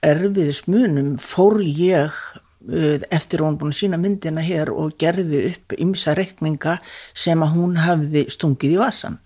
[0.04, 6.16] erfiðismunum fór ég uh, eftir hún búin að sína myndina hér og gerði upp ymsa
[6.18, 6.80] rekninga
[7.14, 9.22] sem að hún hafði stungið í vasan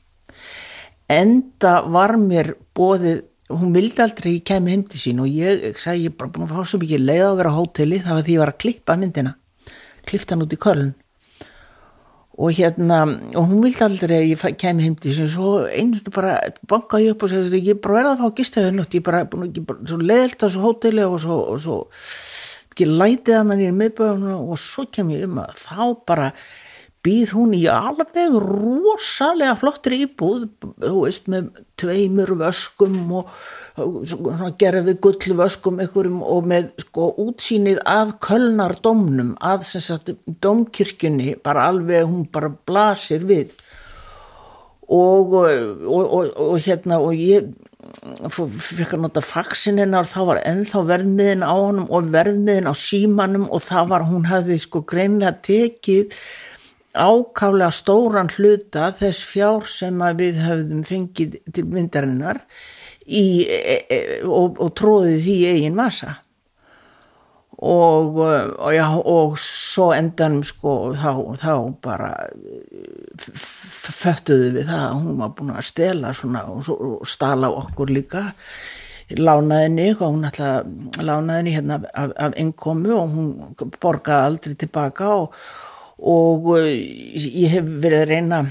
[1.12, 5.82] enda var mér bóðið hún vildi aldrei ekki kemja heim til sín og ég, ég
[5.82, 8.18] sagði ég er bara búin að fá svo mikið leið að vera á hóteli það
[8.18, 9.38] var því ég var að klippa myndina
[10.08, 10.96] klippta hann út í körlun.
[12.38, 13.00] Og hérna,
[13.34, 16.36] og hún vildi aldrei að ég kæmi heim til þess svo einu sinni bara
[16.70, 19.24] banka ég upp og segja ég er bara verða að fá þau nótt ég bara,
[19.26, 21.78] ég bara leðilt á svo hóteli og svo, og svo
[22.70, 26.30] ekki lætið hann í miðböðunum og svo kem ég um að þá bara
[27.08, 30.50] býr hún í alveg rosalega flottir íbúð
[30.84, 33.32] veist með tveimur vöskum og
[33.78, 42.08] svona gerfi gullvöskum einhverjum og með sko útsýnið að kölnardómnum að sagt dómkirkjunni bara alveg
[42.08, 43.54] hún bara blasir við.
[44.88, 47.52] Og, og, og, og hérna og ég
[48.58, 53.48] fikk að nota faxin hennar þá var ennþá verðmiðin á honum og verðmiðin á símanum
[53.52, 56.16] og það var hún hafði sko greinlega tekið
[56.94, 62.40] ákálega stóran hluta þess fjár sem við höfðum fengið til myndarinnar
[63.06, 66.18] í, e, e, og, og tróðið því eigin massa
[67.58, 71.12] og, og, já, og svo endanum sko þá,
[71.42, 72.12] þá bara
[73.18, 78.28] föttuðu við það að hún var búin að stela svona og, og stala okkur líka.
[79.08, 80.68] Lánaðinni og hún alltaf
[81.00, 83.30] lánaðinni hérna af, af innkomu og hún
[83.82, 85.38] borgaði aldrei tilbaka og,
[85.98, 88.42] og ég hef verið að reyna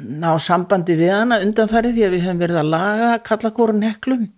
[0.00, 4.28] ná sambandi við hana undanfærið því að við höfum verið að laga kallakórun heklum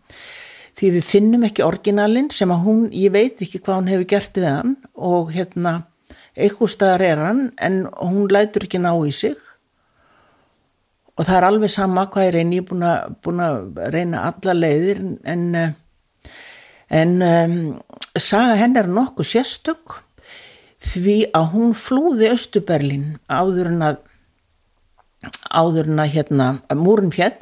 [0.79, 4.39] því við finnum ekki orginalinn sem að hún, ég veit ekki hvað hún hefur gert
[4.41, 5.75] við hann og hérna
[6.33, 9.37] eitthvað staðar er hann en hún lætur ekki ná í sig.
[11.13, 13.59] Og það er alveg sama hvað ég reyni, ég er búin að,
[13.93, 15.45] reyna alla leiðir en
[16.93, 17.55] en um,
[18.21, 20.01] saga henn er nokkuð sérstök
[20.83, 24.01] því að hún flúði Östuberlin áður en að
[25.53, 26.47] áður en að hérna
[26.79, 27.37] múrin fjall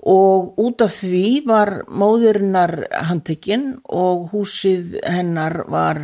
[0.00, 2.72] og út af því var móðurinnar
[3.10, 6.00] handtekinn og húsið hennar var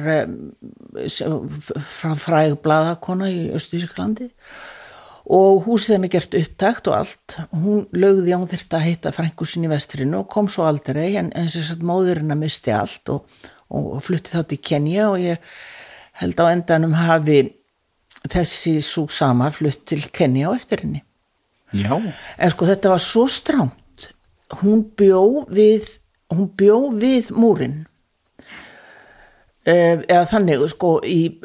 [1.07, 4.29] frá fræg bladakona í Östurísklandi
[5.33, 7.39] og húsið hennar gert upptækt og allt.
[7.51, 11.57] Hún lögði án þurft að heita frængusin í vesturinu og kom svo aldrei en eins
[11.57, 13.25] og þess að móðurinnar misti allt og,
[13.73, 15.41] og flutti þá til Kenja og ég
[16.21, 17.43] held á endanum hafi
[18.27, 21.03] þessi svo sama flutt til Kenja á eftir henni
[21.73, 21.99] Já.
[21.99, 24.11] en sko þetta var svo stránt
[24.63, 25.99] hún bjó við
[26.33, 27.85] hún bjó við múrin
[29.67, 31.41] eða þannig sko í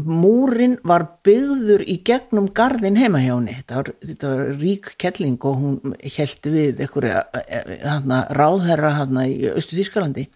[0.00, 3.56] múrin var byggður í gegnum gardin heima hjá henni.
[3.58, 7.20] Þetta var, þetta var rík kelling og hún held við einhverja
[8.32, 10.26] ráðherra hana í Östu Þískalandi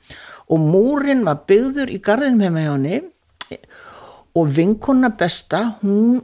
[0.53, 3.01] og múrin var byggður í gardin heima hjá henni
[4.35, 6.23] og vinkona besta hún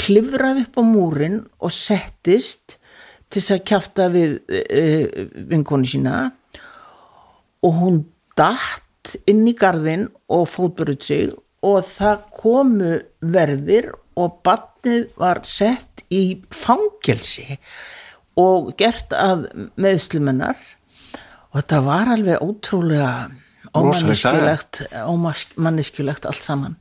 [0.00, 2.78] klifraði upp á múrin og settist
[3.28, 5.04] til þess að kjafta við uh,
[5.50, 6.14] vinkonu sína.
[7.64, 7.96] Og hún
[8.38, 11.32] datt inn í gardin og fótbruð sig.
[11.64, 12.92] Og það komu
[13.34, 13.86] verðir
[14.18, 17.58] og batnið var sett í fangelsi
[18.38, 19.48] og gert að
[19.80, 20.58] meðslumennar
[21.50, 23.12] og þetta var alveg ótrúlega
[23.76, 26.74] ómanneskjulegt allt saman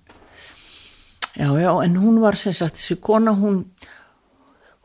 [1.38, 3.60] Já, já, en hún var sem sagt, þessi kona, hún,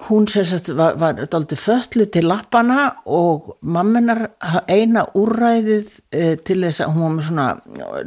[0.04, 4.20] hún sem sagt var, var daldi föllu til lappana og mammenar
[4.68, 7.46] eina úræðið e, til þess að hún var með svona,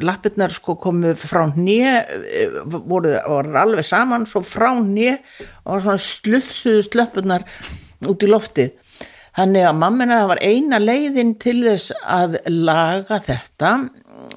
[0.06, 2.43] lappirnar sko komið frá nýja, e,
[2.76, 5.16] voru, voru alveg saman, svo frá nýja
[5.64, 7.48] og var svona slufsuðu slöppurnar
[8.06, 8.76] út í loftið.
[9.39, 13.74] Þannig að mammenar var eina leiðin til þess að laga þetta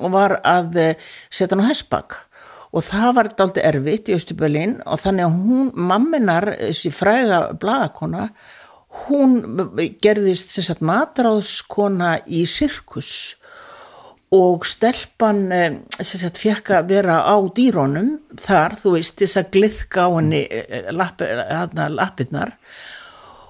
[0.01, 0.81] og var að
[1.29, 2.23] setja hann á hessbakk
[2.69, 8.29] og það var daldi erfitt í Östubölin og þannig að hún, mamminar þessi fræga bladakona
[9.07, 9.43] hún
[10.03, 13.37] gerðist sagt matráðskona í sirkus.
[14.35, 15.47] Og stelpan
[15.97, 20.43] sem sagt fekk að vera á dýrónum þar, þú veist, þess að gliðka á henni
[21.97, 22.53] lappirnar.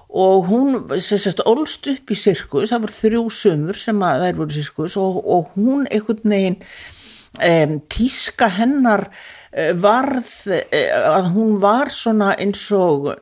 [0.09, 4.55] Og hún sagt ólst upp í sirkus, það voru þrjú sömur sem að þær voru
[4.55, 6.57] sirkus og, og hún einhvern veginn
[7.91, 10.63] tíska hennar uh, varð uh,
[11.19, 13.13] að hún var svona eins og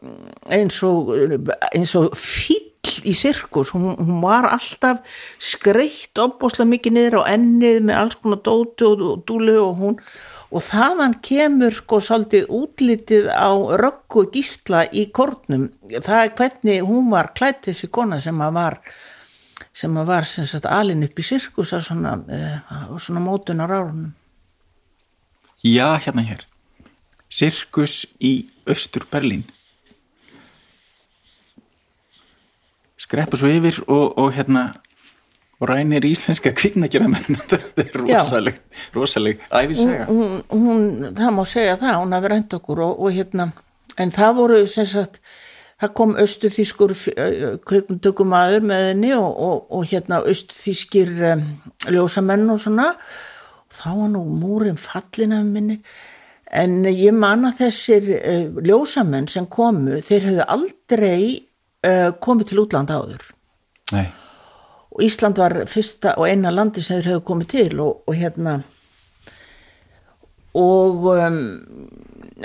[0.50, 2.64] eins og, og fíll
[3.08, 5.04] í sirkus, hún, hún var alltaf
[5.44, 10.00] skreitt opbóslega mikið niður á ennið með alls konar dóti og, og dúlu og hún
[10.48, 13.52] og þaðan kemur sko svolítið útlitið á
[13.82, 18.80] röggu gísla í kornum, það er hvernig hún var klætt þessi kona sem að var
[19.74, 24.14] sem var sem sagt alin upp í sirkus á svona, uh, svona mótunar árunum.
[25.64, 26.46] Já, hérna hér.
[27.30, 29.44] Sirkus í Östur Berlín.
[32.98, 34.70] Skreppur svo yfir og, og hérna
[35.58, 40.84] og rænir íslenska kviknagjörðamenn þetta er rosalegt rosaleg æfinsega hún, hún,
[41.18, 43.50] það má segja það, hún hafi rænt okkur og, og hérna
[43.98, 45.22] en það voru sem sagt
[45.82, 46.94] það kom austuþýskur
[47.68, 51.48] kveikmyndugumadur með henni og, og, og hérna austuþýskir um,
[51.94, 52.92] ljósamenn og svona.
[53.68, 55.82] Og þá var nú múrin fallin af minni
[56.58, 61.20] en ég man að þessir uh, ljósamenn sem komu þeir höfðu aldrei
[61.86, 63.28] uh, komið til útlanda áður.
[63.94, 64.08] Nei.
[64.92, 68.58] og Ísland var fyrsta og eina landi sem þeir höfðu komið til og, og hérna.
[70.58, 71.38] Og um,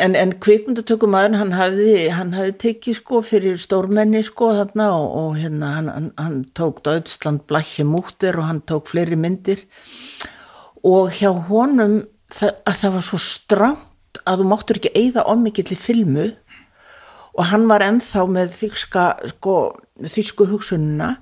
[0.01, 5.39] en, en kvikmyndatökumæður hann hafði, hann hafði tekið sko fyrir stórmenni sko þarna og, og
[5.41, 9.65] hérna hann, hann, hann tók Deutschland blækja múttir og hann tók fleiri myndir.
[10.83, 15.69] Og hjá honum það, að það var svo stránt að þú máttur ekki eigða ommikill
[15.75, 16.31] í filmu.
[17.33, 19.57] Og hann var ennþá með þýska sko,
[20.05, 21.15] þýsku hugsununa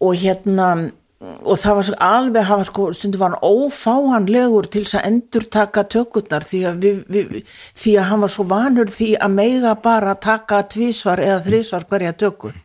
[0.00, 0.70] og hérna
[1.16, 5.86] og það var alveg hafa sko stundu var hann ófáanlegur til þess að endur taka
[5.88, 10.12] tökurnar því að, við, við, því að hann var svo vanur því að meiga bara
[10.12, 12.58] að taka tvísvar eða þrísvar hverja tökur.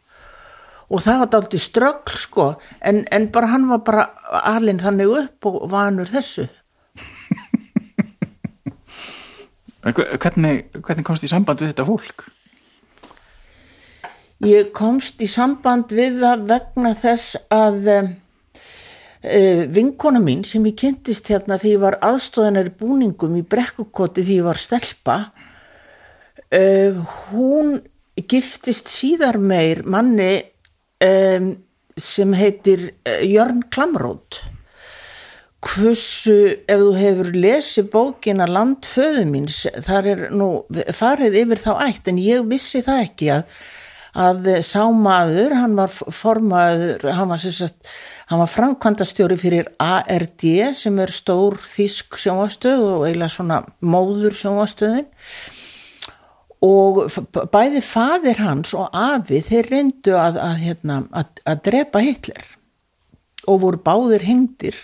[0.91, 2.47] Og það var dálítið ströggl sko.
[2.84, 4.04] En, en bara hann var bara
[4.43, 6.49] alveg þannig upp og vanur þessu.
[9.82, 12.28] Hvernig, hvernig komst í samband við þetta fólk?
[14.45, 18.12] Ég komst í samband við það vegna þess að Uh,
[19.22, 24.47] vinkona mín sem ég kynntist hérna því ég var aðstóðanar búningum í brekkukoti því ég
[24.47, 25.17] var stelpa
[26.49, 26.97] uh,
[27.30, 27.76] hún
[28.17, 30.47] giftist síðar meir manni
[31.01, 34.39] sem heitir uh, Jörn Klamrót.
[35.61, 40.49] Hversu ef þú hefur lesið bókina Landföðu míns þar er nú
[40.97, 43.45] farið yfir þá ætt en ég vissi það ekki að
[44.11, 47.99] að sá maður, hann var formaður, hann var sérstaklega
[48.32, 50.43] Hann var framkvæmdastjóri fyrir ARD
[50.79, 55.09] sem er stór þísk sjónvastöð og eiginlega svona móður sjónvastöðin
[56.63, 57.01] og
[57.51, 62.47] bæði fadir hans og afi þeir reyndu að, að, hérna, að, að drepa Hitler
[63.51, 64.79] og voru báðir hengdir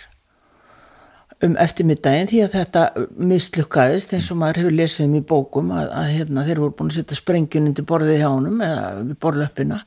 [1.47, 2.85] um eftirmiddaginn því að þetta
[3.31, 6.99] mislukkaðist eins og maður hefur lesið um í bókum að hérna, þeir voru búin að
[6.99, 9.83] setja sprengjun undir borðið hjá honum eða við borðlöppina.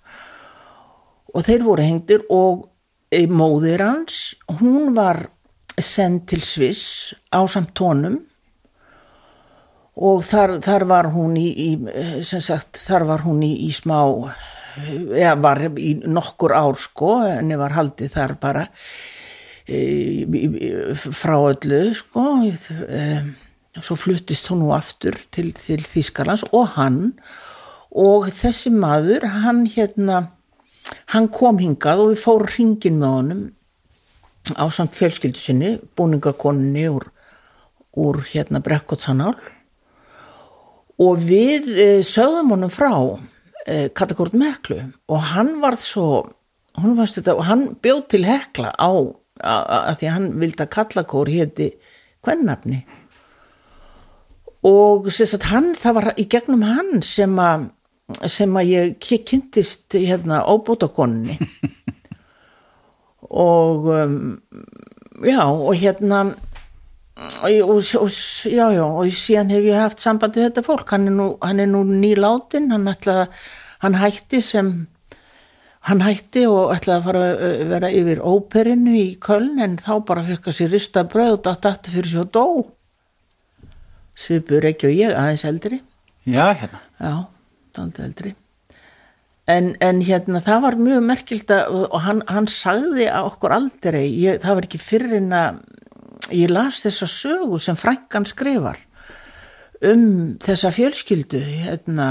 [1.35, 2.70] Og þeir voru hengdir og
[3.11, 5.25] móðir hans, hún var
[5.81, 8.21] sendt til Sviss á samt tónum
[10.01, 11.71] og þar, þar var hún í, í
[12.23, 13.99] sagt, þar var hún í, í smá
[14.79, 18.67] eða var í nokkur ár sko, henni var haldið þar bara
[19.67, 19.81] e,
[20.95, 23.05] frá öllu sko e,
[23.81, 27.01] svo fluttist hún nú aftur til, til Þískarlands og hann.
[27.91, 30.29] Og þessi maður, hann hérna
[31.15, 33.47] hann kom hingað og við fórum hringin með honum
[34.57, 37.07] á samt fjölskyldu sinni búningakoninni úr,
[37.99, 39.37] úr hérna Brekkotsanál
[41.01, 42.93] og við e, sögðum honum frá
[43.65, 44.83] e, Katakort Meklu.
[45.09, 46.11] Og hann varð svo
[46.77, 48.93] þetta, og hann bjóð til hekla á
[49.41, 51.71] að því að hann vildi að Kallakór hétti
[52.27, 52.83] hvennarni
[54.67, 57.71] og sagt, hann, það var í gegnum hann sem að
[58.29, 61.39] sem að ég kynntist hérna óbútakonni
[63.31, 64.21] og um,
[65.23, 66.23] já og hérna
[67.43, 68.11] og, og, og,
[68.49, 70.89] já, já, og síðan hef ég haft samband við þetta fólk.
[70.89, 72.89] Hann er nú, hann er nú nýláttinn hann,
[73.85, 74.73] hann hætti sem
[75.89, 80.25] hann hætti og ætlaði að fara að vera yfir óperinu í Köln en þá bara
[80.25, 82.47] að sér rista bröð og dætt aftur fyrir svo dó.
[84.17, 85.81] Svipur ekki og ég aðeins eldri.
[86.29, 86.83] Já hérna.
[87.01, 87.40] Já
[87.85, 88.35] aldrei eldri.
[89.51, 94.39] En, en hérna það var mjög merkild og hann, hann sagði að okkur aldrei, ég,
[94.45, 95.61] það var ekki fyrir en að
[96.37, 98.79] ég las þessa sögu sem Frankan skrifar
[99.81, 102.09] um þessa fjölskyldu hérna,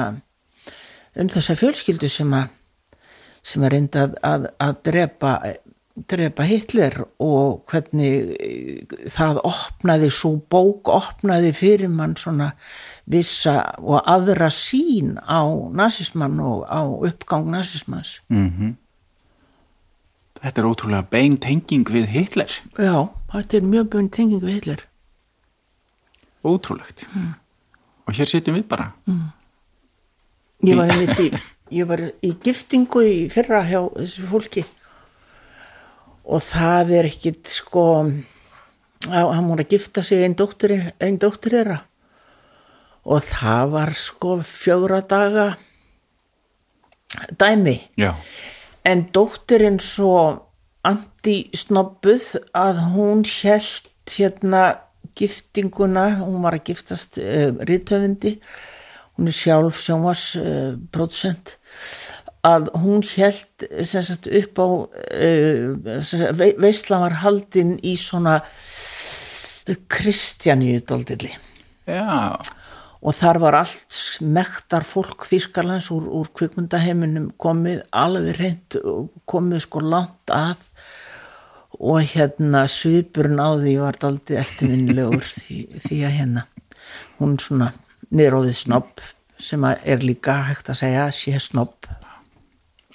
[1.15, 2.55] um þessa fjölskyldu sem að
[3.45, 5.33] sem er reyndað að, að drepa
[6.09, 8.35] drepa Hitler og hvernig
[9.11, 12.53] það opnaði svo bók opnaði fyrir mann svona
[13.09, 15.41] vissa og aðra sín á
[15.73, 18.75] nazismann og á uppgang nazismans mm -hmm.
[20.39, 22.51] Þetta er ótrúlega bein tenging við Hitler.
[22.77, 24.85] Já, þetta er mjög bein tenging við Hitler.
[26.43, 27.07] Ótrúlegt.
[27.13, 27.33] Mm.
[28.07, 28.91] og hér sitjum við bara.
[29.05, 29.27] Mm.
[30.63, 30.87] Ég var
[31.19, 31.27] í,
[31.79, 34.65] ég var í giftingu í fyrra hjá þessu fólki.
[36.23, 37.85] Og það er ekkit sko
[39.07, 41.79] hann múið að gifta sig einn dóttir, ein dóttir þeirra
[43.09, 45.53] og það var sko fjóra daga
[47.39, 47.79] dæmi.
[47.97, 48.13] Já.
[48.85, 50.45] en dóttirinn svo
[50.87, 54.63] anti-snobbuð að hún held hérna
[55.19, 58.37] giftinguna, hún var að giftast uh, eh, rítöfundi
[59.17, 61.57] hún er sjálf sjónvarsproducent
[62.47, 68.39] að hún held sagt, upp á uh, veistlan var haldinn í svona
[69.91, 71.33] kristjaníu doldilli
[71.89, 72.37] Já,
[72.99, 79.63] og þar var allt mektar fólk Þýskarlands úr, úr kvikmyndaheiminum komið alveg reynd og komið
[79.67, 80.59] sko langt að.
[81.79, 86.47] Og hérna svipurinn á því var aldrei eftirminnilegur því, því að hérna
[87.19, 87.71] hún svona
[88.09, 89.03] niðróðið snopp
[89.39, 91.87] sem er líka hægt að segja sé snopp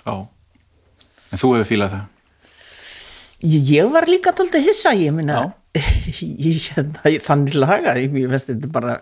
[0.04, 0.14] já
[1.32, 2.10] En þú hefur fílað það?
[3.44, 5.40] Ég, var líka aldrei hissa ég minna
[5.74, 8.98] hérna, þannig lagaði ég veist þetta bara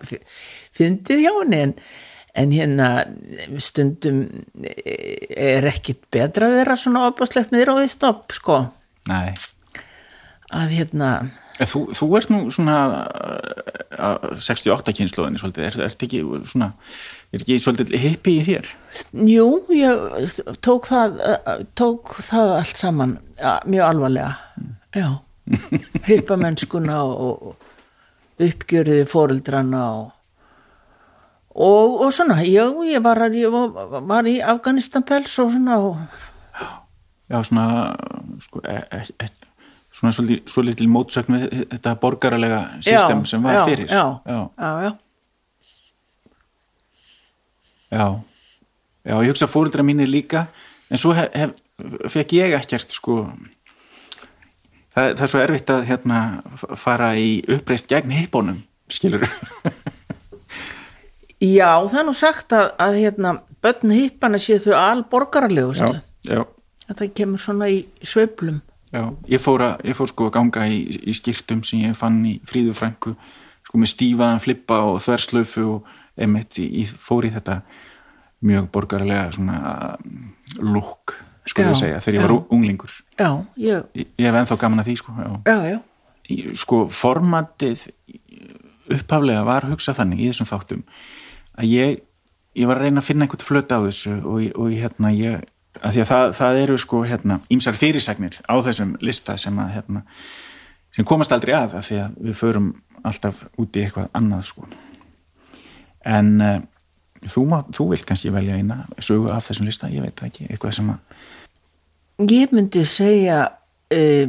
[0.77, 1.75] fyndið hjá henni en,
[2.39, 2.89] en hérna
[3.61, 4.23] stundum
[4.63, 8.59] er ekkit betra að vera svona opáslegt niður á því stopp sko.
[9.11, 9.33] Nei.
[10.53, 11.13] Að hérna
[11.61, 12.77] Þú, þú ert nú svona
[13.93, 16.71] uh, 68 kynnslóðinni svolítið, er, er ekki svona,
[17.29, 18.71] er ekki svolítið hippi í þér?
[19.29, 19.45] jú,
[19.77, 24.31] ég tók það uh, tók það allt saman ja, mjög alvarlega.
[24.97, 25.07] Já,
[26.09, 30.09] hippamennskuna og, og uppgjörði fóreldrana og
[31.53, 35.97] Og, og svona, já, ég var, ég var, var í Afganistan pels og svona og,
[37.29, 37.95] Já, svona
[38.41, 39.27] sko, e, e, e,
[39.93, 43.87] svona svolítið, svolítið mótsögn við þetta borgaralega system Já, sem var já, fyrir.
[43.87, 44.03] já.
[44.25, 44.91] já, já,
[47.91, 48.07] já,
[49.05, 50.47] já, ég hugsa fóreldra mínir líka
[50.89, 51.55] en svo hef, hef,
[52.11, 53.23] fekk ég ekkert sko.
[54.93, 56.19] Það, það er svo erfitt að hérna
[56.77, 58.61] fara í uppreist gegn hippónum
[58.93, 59.25] skilur
[61.43, 63.33] já, það er nú sagt að, að hérna,
[63.63, 65.99] börn hippana séu þau alborgaralegustu.
[66.29, 66.43] já,
[66.83, 68.57] Þetta kemur svona í sveiflum.
[68.93, 72.19] já, ég fór, að, ég fór sko að ganga í, í skýrtum sem ég fann
[72.27, 73.15] í fríðu frænku
[73.63, 75.87] sko með stífaðan flippa og þverslöfu og
[76.21, 77.61] emitt, ég fór í þetta
[78.43, 79.95] mjög borgarlega svona
[80.59, 81.15] lúk,
[81.47, 82.43] sko Já, ég segja þegar ég var já.
[82.53, 85.31] unglingur Já, ég, ég, ég hef ennþá gaman að því sko já.
[85.47, 85.79] já, já,
[86.59, 87.87] sko formatið
[88.93, 90.83] upphaflega var hugsað þannig í þessum þáttum
[91.59, 91.99] að ég,
[92.57, 95.43] ég var að reyna að finna einhvern flöt á þessu og, og hérna ég
[95.81, 99.71] að því að það, það eru sko hérna ímsar fyrirsagnir á þessum lista sem að
[99.77, 100.03] hérna
[100.93, 102.67] sem komast aldrei að af því að við förum
[103.03, 104.67] alltaf út í eitthvað annað sko.
[106.07, 106.59] En uh,
[107.25, 110.77] þú, má, þú vilt kannski velja eina sögu af þessum lista, ég veit ekki eitthvað
[110.77, 114.25] sem að ég myndi segja uh,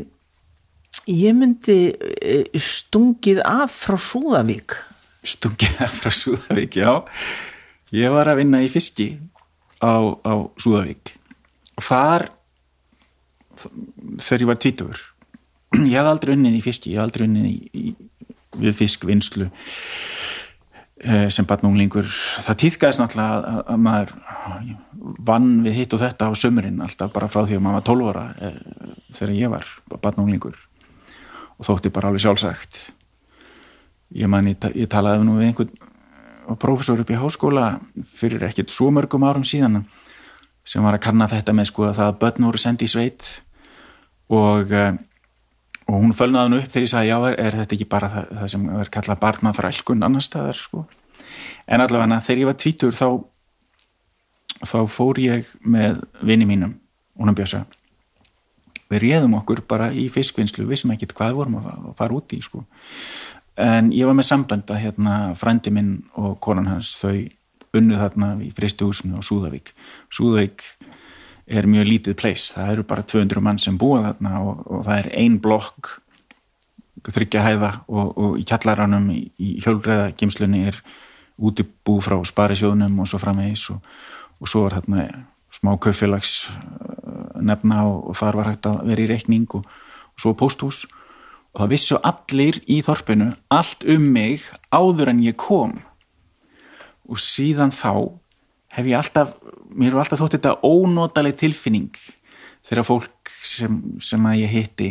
[1.10, 4.78] ég myndi uh, stungið af frá Súðavík
[5.24, 7.02] stungið frá Súðavík, já.
[7.94, 9.14] Ég var að vinna í fiski
[9.80, 11.16] á, á Súðavík.
[11.74, 12.28] Og þar
[13.54, 15.02] þegar ég var tvítugur
[15.90, 17.84] ég hef aldrei unnið í fiski ég hef aldrei unnið í, í,
[18.60, 19.48] við fiskvinnslu
[21.04, 24.14] eh, sem batnunglingur það týðgæðist náttúrulega að maður
[25.28, 28.12] vann við hitt og þetta á sömurinn alltaf bara frá því að maður var 12
[28.12, 28.60] ára eh,
[29.18, 30.60] þegar ég var batnunglingur
[31.54, 32.84] og þótti bara alveg sjálfsagt
[34.14, 35.90] ég man, ég, ég talaði nú við einhvern
[36.44, 39.84] og prófessor upp í háskóla fyrir ekkert svo mörgum árum síðan
[40.64, 43.28] sem var að kanna þetta með sko að það að börn voru sendi í sveit
[44.32, 44.96] og, eh,
[45.88, 48.32] og hún fölnaði hann upp þegar ég sagði já, er, er þetta ekki bara það,
[48.40, 50.84] það sem er kallað barnað þrælkun annar staðar sko?
[51.64, 53.08] En allavega þegar ég var tvítur þá
[54.64, 56.76] þá fór ég með vini mínum,
[57.18, 57.64] húnum Bjösa
[58.92, 62.40] við réðum okkur bara í fiskvinnslu, vissum ekkert hvað við vorum að fara út í
[62.44, 62.62] sko
[63.61, 67.26] en ég var með samband að hérna frændi minn og konan hans þau
[67.74, 69.72] unnu þarna í fristuhúsinu á Súðavík.
[70.12, 70.64] Súðavík
[71.46, 75.00] er mjög lítið place, það eru bara 200 mann sem búa þarna og, og það
[75.02, 75.98] er ein blokk
[77.05, 80.78] þryggja hæða og, og í kjallaranum í, í hjólgreða gemslunni er
[81.36, 83.82] útibú frá sparisjóðnum og svo framvegis og,
[84.40, 85.07] og svo var þarna
[85.52, 86.46] smá kaufélags
[87.44, 89.66] nefna og, og þar var hægt að vera í reikning og,
[90.16, 90.84] svo pósthús.
[90.86, 91.03] og
[91.55, 94.44] það vissu allir í þorpinu allt um mig
[94.74, 95.78] áður en ég kom.
[97.07, 98.18] Og síðan þá
[98.74, 99.34] hef ég alltaf,
[99.70, 101.94] mér er alltaf þótt þetta ónotaleg tilfinning
[102.64, 104.90] þegar fólk sem, sem að ég hitti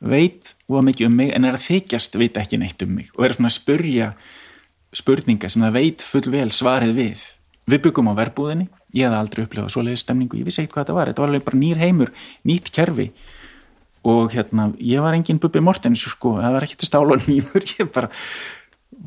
[0.00, 3.24] veit og mikið um mig en er að þykjast veit ekki neitt um mig og
[3.24, 4.10] er svona að spurja
[4.96, 7.24] spurninga sem það veit full vel svarið við.
[7.66, 10.96] Við byggum á verbúðinni, ég hef aldrei upplifað svoleiðis stemningu, ég vissi eitthvað hvað þetta
[10.96, 11.08] var.
[11.10, 12.12] Þetta var alveg bara nýr heimur,
[12.46, 13.08] nýtt kerfi
[14.06, 18.10] og hérna, ég var engin Bubbi Mortens sko, það var til stála nýður, ég bara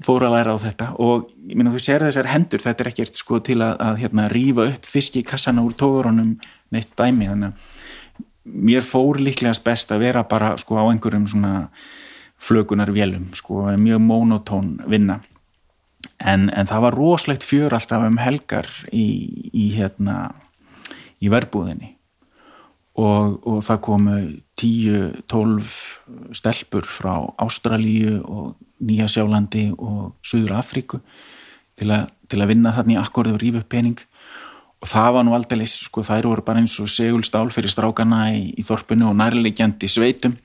[0.03, 0.87] fór að læra á þetta.
[1.01, 4.27] Og ég meina þú sér þessar hendur, þetta er ekkert sko til að, að hérna
[4.31, 6.35] rífa upp fiski kassana úr tóðurunum
[6.75, 7.29] neitt dæmi.
[7.31, 7.77] Þannig að
[8.69, 11.69] mér fór líklegast best að vera bara sko á einhverjum svona
[12.39, 15.19] flögunar vélum sko, mjög monotón vinna.
[16.19, 19.07] En, en það var roslegt fjör alltaf um helgar í,
[19.51, 20.33] í hérna
[21.19, 21.95] í verbúðinni.
[22.99, 24.15] Og, og það komu
[24.59, 30.99] 10-12 stelpur frá Ástralíu og Nýja Sjálandi og Suður Afríku
[31.79, 31.93] til,
[32.27, 33.99] til að vinna þarna í akkorðu og rífu upp pening.
[34.79, 38.53] Og það var nú aldrei, sko þær voru bara eins og segulstál fyrir strákana í,
[38.55, 40.37] í þorpinu og nærlegjandi sveitum.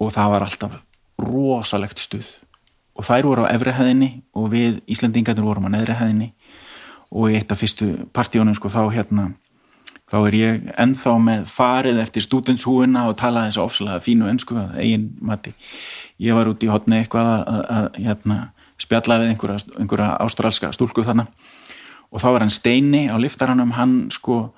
[0.00, 0.80] Og það var alltaf
[1.20, 2.26] rosalegt stuð.
[2.94, 6.32] Og þær voru á efrihæðinni og við Íslandingarnir vorum á neðrihæðinni
[7.14, 9.30] og í eitt af fyrstu partíunum sko þá hérna
[10.10, 14.58] þá er ég ennþá með farið eftir stúdenshúina og talaði þess að ofsalega fínu ennsku
[14.60, 15.54] að eigin mati.
[16.22, 18.38] Ég var út í hotni eitthvað að, að, að hérna,
[18.84, 21.30] spjalla við einhverja, einhverja ástralska stúlku þannig
[22.14, 24.52] og þá var hann Steini á liftaranum hann sko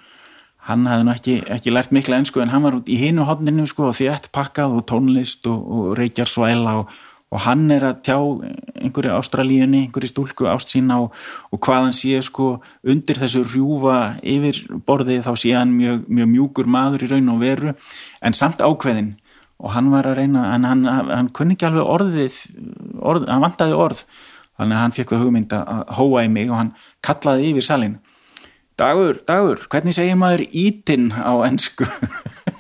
[0.67, 3.67] hann hafði nú ekki, ekki lært mikla ennsku en hann var út í hinu hodninu
[3.71, 6.97] sko og þétt pakkað og tónlist og, og reykjar svæla og
[7.35, 11.17] og hann er að tjá einhverju ástralíunni, einhverju stúlku ást sína og,
[11.51, 16.31] og hvað hann sé sko undir þessu rjúfa yfir borðið þá sé hann mjög, mjög
[16.37, 17.75] mjúkur maður í raun og veru.
[18.23, 19.17] En samt ákveðin
[19.57, 22.41] og hann var að reyna, en hann, hann kunni ekki alveg orðið,
[23.01, 24.05] orð, hann vantaði orð.
[24.57, 26.75] Þannig að hann fekk það hugmynd að hóa í mig og hann
[27.05, 27.97] kallaði yfir salin
[28.77, 31.89] Dagur, Dagur, hvernig segir maður ítinn á ennsku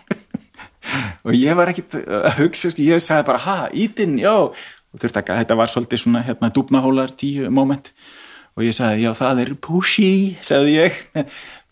[1.26, 4.34] og ég var ekkit að hugsa sko, ég sagði bara ha, ítinn, já.
[4.97, 7.91] Og þurfti ekki að þetta var svolítið svona hérna dúbnahólar tíu moment.
[8.57, 10.11] Og ég sagði já það er pushy
[10.45, 10.97] sagði ég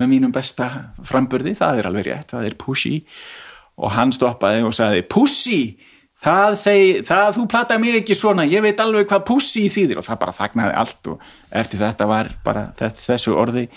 [0.01, 0.69] með mínum besta
[1.07, 2.99] framburði, það er alveg rétt það er pushy.
[3.81, 5.61] Og hann stoppaði og sagði pussy
[6.25, 10.03] það segi, það þú platta mig ekki svona ég veit alveg hvað pussy þýðir.
[10.03, 11.29] Og það bara þagnaði allt og
[11.62, 13.69] eftir þetta var bara þessu orði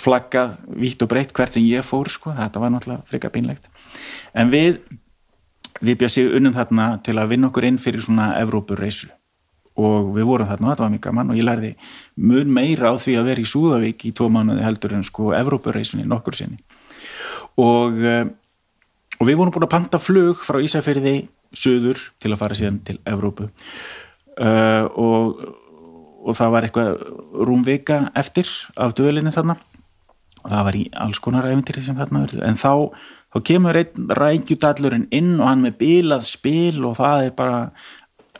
[0.00, 3.68] flaggað vítt og breytt hvert sem ég fór sko, þetta var náttúrulega frika pínlegt
[4.34, 4.78] en við
[5.84, 9.10] við bjössið unnum þarna til að vinna okkur inn fyrir svona Evrópurreisu
[9.74, 11.72] og við vorum þarna og þetta var mjög gaman og ég lærði
[12.22, 16.06] mun meira á því að vera í Súðavík í tvo mánuði heldur en sko Evrópurreisunni
[16.06, 16.60] nokkur sinni.
[17.58, 18.24] Og, eh,
[19.18, 21.16] og við vorum búin að panta flug frá Ísafjörði
[21.54, 23.48] söður til að fara síðan til Evrópu.
[24.34, 25.42] Uh, og,
[26.26, 26.88] og það var eitthvað
[27.46, 29.54] rúmvika eftir af döðlinni þarna.
[30.42, 32.72] Og það var í alls konar æfintir sem þarna verður en þá
[33.34, 37.58] þá kemur einn rækjudallurinn inn og hann með bilað spil og það er bara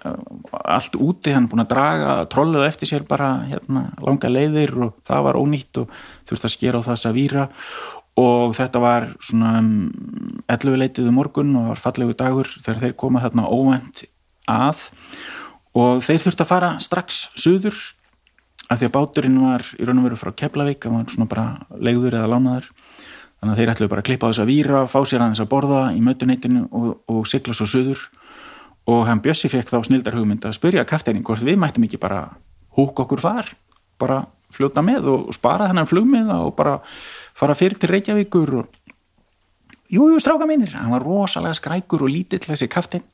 [0.05, 0.21] uh,
[0.63, 4.95] allt úti, hann er búin að draga trolluð eftir sér bara hérna, langa leiðir og
[5.09, 5.99] það var ónýtt og
[6.31, 7.49] þurfti að skera á þess að výra
[8.21, 9.73] og þetta var svona um,
[10.47, 14.05] 11 leitið um morgun og var fallegu dagur þegar þeir koma þarna óvend
[14.51, 14.87] að.
[15.75, 17.75] Og þeir þurfti að fara strax suður
[18.71, 21.47] af því að báturinn var í raun og veru frá Keflavík, það var svona bara
[21.75, 22.71] leiður eða lánaður
[23.45, 25.51] þannig að þeir ætlu bara að klippa á þess að výra fá sér aðeins að
[25.53, 28.07] borða í mötuneytinu og, og sigla svo söður
[28.91, 32.25] og hann Bjössi fekk þá snildar hugmynd að spyrja kafteinin hvort við mættum ekki bara
[32.79, 33.53] húk okkur far,
[34.01, 34.25] bara
[34.55, 36.79] fljóta með og spara þennan flugmiða og bara
[37.37, 38.83] fara fyrir til Reykjavíkur og
[39.93, 43.05] jújú stráka mínir, hann var rosalega skrækur og lítill þessi kaftein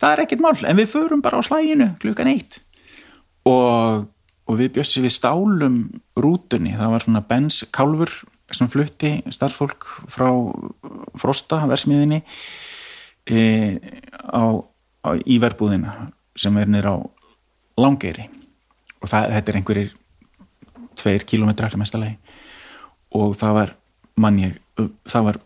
[0.00, 2.60] það er ekkit mál, en við förum bara á slæginu klukkan eitt.
[3.48, 4.06] Og,
[4.48, 5.78] og við Bjössi við stálum
[6.18, 8.12] rútunni, það var svona Benz kálfur
[8.54, 10.28] sem flutti starfsfólk frá
[11.20, 12.22] Frosta, versmiðinni
[13.26, 13.40] e,
[14.30, 14.44] á,
[15.04, 16.98] á, í verbúðina sem er nýra á
[17.80, 18.28] Langeyri.
[19.02, 19.94] Og það, þetta er einhverjir
[20.98, 22.16] tveir kílometrar mestalagi
[23.14, 23.74] og það var
[24.20, 24.52] manni,
[25.06, 25.40] það var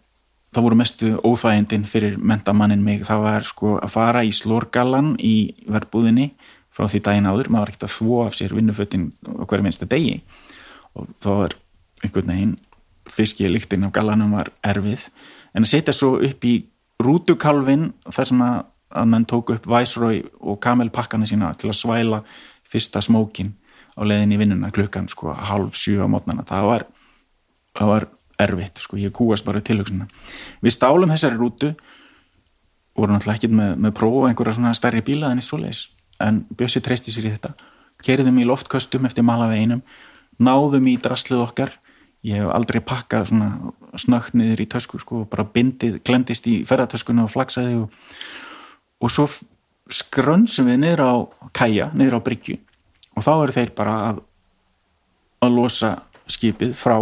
[0.55, 5.35] það voru mestu óþægindin fyrir mentamannin mig, það var sko að fara í slórgalan í
[5.69, 6.31] verbúðinni
[6.73, 10.21] frá því daginn áður, maður var ekkert að þvó af sér vinnuföttin okkur minnsta degi.
[10.97, 11.57] Og þá var
[12.05, 12.57] einhvern veginn
[13.13, 15.09] fiskilíktinn af galanum var erfið.
[15.55, 16.55] En að setja svo upp í
[17.03, 18.59] rútukalvin þar sem að,
[18.91, 22.23] að mann tók upp Viceroy og Camel pakkana sína til að svæla
[22.69, 23.55] fyrsta smókin
[23.99, 26.85] á leðin í vinnuna klukkan sko halv sjú á mótnana það var,
[27.79, 30.07] það var erfitt sko, ég kúast bara tilhugsunna
[30.63, 31.73] við stálum þessari rútu
[32.99, 35.89] voru náttúrulega ekki með, með prófa einhverja svona stærri bíla en eitt svo leiðis
[36.23, 37.53] en Bjössi treysti sér í þetta.
[38.03, 39.83] Kerðum í loftköstum eftir malaveginum
[40.43, 41.75] náðum í draslið okkar
[42.27, 47.27] ég hef aldrei pakkað svona snögt niður í tösku sko, bara bindið, glemdist í ferðartöskuna
[47.27, 47.93] og flagsaði og,
[49.03, 49.29] og svo
[49.89, 51.13] skrönsum við niður á
[51.57, 52.59] kæja, niður á bryggju.
[53.17, 54.25] Og þá eru þeir bara að
[55.45, 55.93] að losa
[56.31, 56.97] skipið frá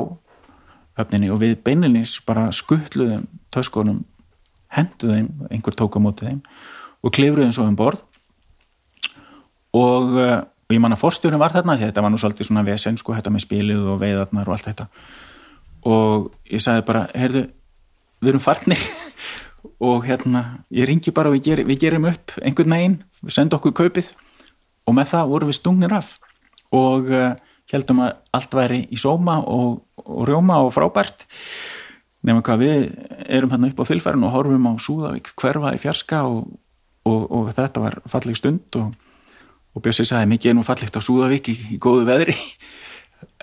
[0.96, 4.02] höfninni og við beinilins bara skuttluðum töskunum
[4.72, 6.42] henduðum, einhver tók á mótið þeim
[7.04, 8.02] og klifruðum svo um borð.
[9.76, 10.16] Og
[10.66, 13.30] og ég man að forstjórin var þarna þetta var nú svolítið svona vesen sko, þetta
[13.30, 14.86] með spilið og veiðarnar og allt þetta.
[15.86, 17.44] Og ég sagði bara, heyrðu
[18.20, 18.86] við erum farnir.
[19.82, 23.58] Og hérna, ég ringi bara og við, ger, við gerum upp einhvern veginn, við sendum
[23.58, 24.12] okkur kaupið.
[24.88, 26.12] Og með það vorum við stungnir af.
[26.72, 27.34] Og uh,
[27.72, 31.26] heldum að allt væri í sóma og, og rjóma og frábært.
[32.26, 32.86] Nema hvað við
[33.26, 36.46] erum hérna upp á þilfærin og horfum á Súðavík hverfa í fjarska og,
[37.04, 38.94] og, og þetta var falleg stund og,
[39.76, 42.36] og Björsi sagði mikið er nú fallegt á Súðavík í, í góðu veðri.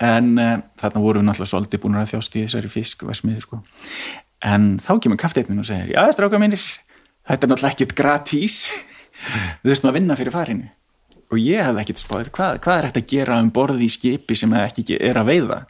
[0.02, 3.60] En uh, þarna vorum við náttúrulega svolítið búin að þjást í þessari fiskvesmiði sko.
[4.44, 6.62] en þá kemur kafteitnin og segir já stráka minnir,
[7.24, 8.56] þetta er náttúrulega ekkit gratís
[9.62, 10.70] við þurftum að vinna fyrir farinu.
[11.30, 14.36] Og ég hafði ekkert spáðið hvað, hvað er þetta að gera um borði í skipi
[14.38, 15.60] sem ekki er að veiða?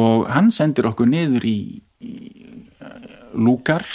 [0.00, 1.58] Og hann sendir okkur niður í,
[2.04, 2.14] í
[2.84, 3.88] uh, lúkar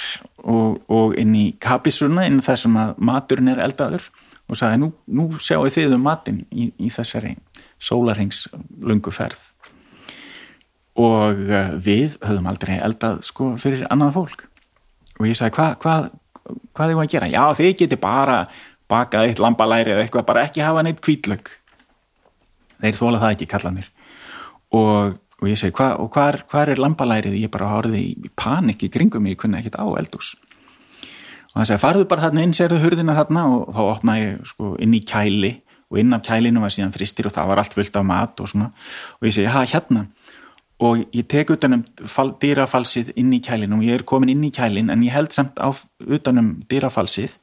[0.43, 4.09] og, og inn í kapisuna inn þar sem að maturinn er eldaður
[4.45, 7.35] og sagði nú, nú sjáu þið um matin í, í þessari
[7.81, 8.45] sólarhengs
[8.81, 9.39] lungu ferð.
[10.95, 14.45] Og uh, við höfum aldrei eldað sko fyrir annað fólk.
[15.19, 15.97] Og ég sagði hvað hva,
[16.75, 17.33] hvað er það að gera?
[17.33, 18.39] Já þið geti bara
[18.91, 21.51] bakað eitt lambalæri eða eitthvað, bara ekki hafa neitt kvítlögg
[22.83, 23.87] þeir þóla það ekki kallanir
[24.75, 27.37] og, og ég segi, hva, og hvar, hvar er lambalærið?
[27.39, 30.35] Ég bara horfið í, panik í kringum ég kunni ekkit á eldús
[31.55, 33.45] og það segi, farðu bara þarna inn, serðu hurðina þarna.
[33.55, 35.53] Og þá opnaði ég sko inn í kæli.
[35.93, 38.51] Og inn af kælinu var síðan fristir og það var allt fullt af mat og
[38.51, 38.71] svona.
[39.21, 40.07] Og ég segi, ha, hérna.
[40.83, 41.85] Og ég tek utanum
[42.41, 43.79] dýrafalsið inn í kælinu.
[43.79, 45.71] Og ég er komin inn í kælin en ég held samt á
[46.03, 47.37] utanum dýrafalsið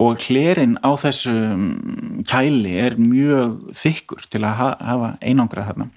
[0.00, 1.34] og hlerin á þessu
[2.24, 5.90] kæli er mjög þykkur til að hafa einangrað þarna.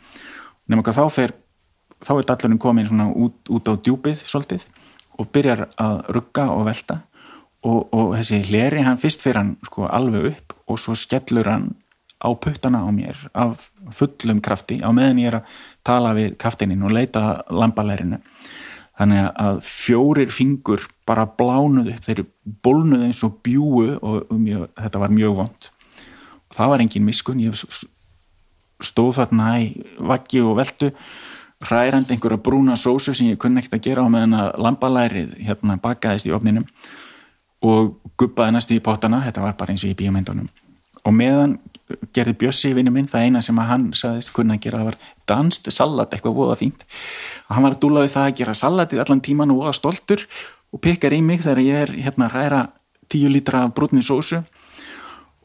[0.68, 1.34] Nema hvað þá fer
[2.04, 4.68] þá er dallurinn komin svona út, út á djúpið svolítið
[5.20, 7.00] og byrjar að rugga og velta
[7.64, 11.72] og, og þessi hleri hann fyrst fyrir hann sko alveg upp og svo skellur hann
[12.24, 16.84] á puttana á mér af fullum krafti á meðan ég er að tala við kaftininn
[16.84, 18.22] og leita lambalerinu.
[18.94, 22.26] Þannig að fjórir fingur bara blánuð upp, þeir
[22.64, 25.70] bólnuð eins og bjúu og mjög, þetta var mjög vond
[26.54, 27.58] og það var engin miskun, ég
[28.84, 30.92] stóð þarna í vaggi og veldu
[31.64, 35.80] hrærandi einhverja brúna sósu sem ég kunni ekkert að gera á meðan að lambalærið hérna
[35.82, 36.68] bakaðist í ofninum
[37.64, 40.50] og guppaði næstu í potana, þetta var bara eins og í bíomendunum
[41.04, 41.58] og meðan
[42.16, 44.98] gerði Bjössi vinnu minn, það eina sem hann saðist kunna að gera, það var
[45.30, 46.86] danst salat eitthvað voða fínt.
[47.50, 50.24] Og hann var að dúla við það að gera salatið allan tíman og voða stoltur
[50.74, 52.64] og pekar í mig þegar ég er hérna að ræra
[53.12, 54.42] tíu lítra brúnni sósu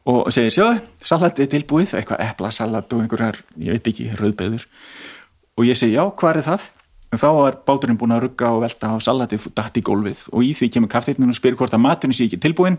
[0.08, 4.64] og segir sjóðu, salatið tilbúið eitthvað eplasalat og einhverjar ég veit ekki, rauðbeður
[5.58, 6.68] og ég segi já, hvað er það?
[7.12, 10.26] En þá var báturinn búin að rugga og velta á salatið dætt í gólfið.
[10.32, 12.76] Og í því kemur kafteitnum og spyr hvort að maturinn sé ekki tilbúin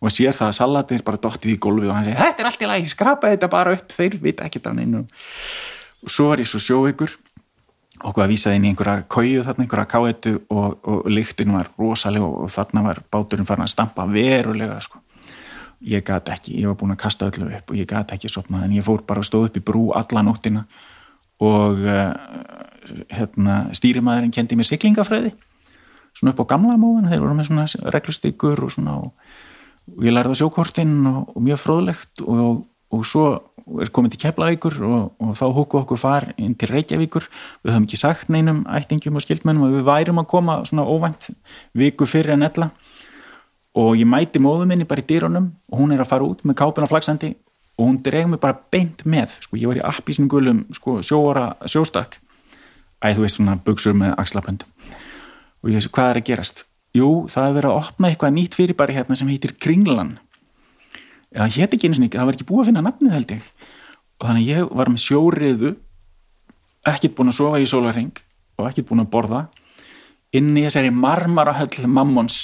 [0.00, 2.64] og sér það að salatir bara dottið í gólfið og hann segir þetta er allt
[2.64, 5.06] í lagi, skrapa þetta bara upp þeir vita ekkert af neinu.
[6.04, 7.16] Og svo var ég svo sjóveikur
[8.04, 12.28] og hvað vísaði inn í einhverja kóju þarna, einhverja káetu og, og lyktin var rosalega
[12.28, 15.00] og þarna var báturinn farin að stampa verulega sko.
[15.80, 18.66] ég gæti ekki, ég var búin að kasta öllu upp og ég gæti ekki sopnað
[18.66, 20.66] en ég fór bara að stóð upp í brú alla nóttina
[21.42, 22.14] og uh,
[23.12, 25.34] hérna, stýrimæðurinn kendi mér siklingafræði
[26.16, 29.12] svona upp á gamla móðan, þeir voru með svona reglustykur og svona og
[29.94, 32.64] og ég lærði á sjókortinn og, og mjög fróðlegt og,
[32.94, 33.26] og svo
[33.82, 37.26] er komið til Keflavíkur og, þá húku okkur far inn til Reykjavíkur.
[37.64, 41.30] Við höfum ekki sagt neinum ættingum og skildmennum að við værum að koma svona óvænt
[41.76, 42.70] viku fyrir en ella.
[43.76, 46.58] Og ég mæti móðu minni bara í dýrunum og hún er að fara út með
[46.62, 47.34] kápuna flagsandi
[47.76, 51.52] og hún dreg mig bara beint með sko, ég var í appisnum gulum sko, sjóara
[51.68, 52.20] sjóstak
[53.04, 54.94] æð þú veist svona buksur með axlapöndum
[55.62, 56.64] og ég veist hvað er að gerast?
[56.96, 60.14] Jú, það er verið að opna eitthvað nýtt fyrirbæri hérna sem heitir Kringlan.
[61.34, 63.48] Það hétt ekki eins og nýtt, það var ekki búið að finna nafnið held ég.
[64.16, 65.72] Og þannig ég var með sjóriðu
[66.86, 68.22] ekkert búin að sofa í sólarheng
[68.56, 69.42] og ekkert búin að borða
[70.36, 72.38] inn í þessari marmarahöll mammons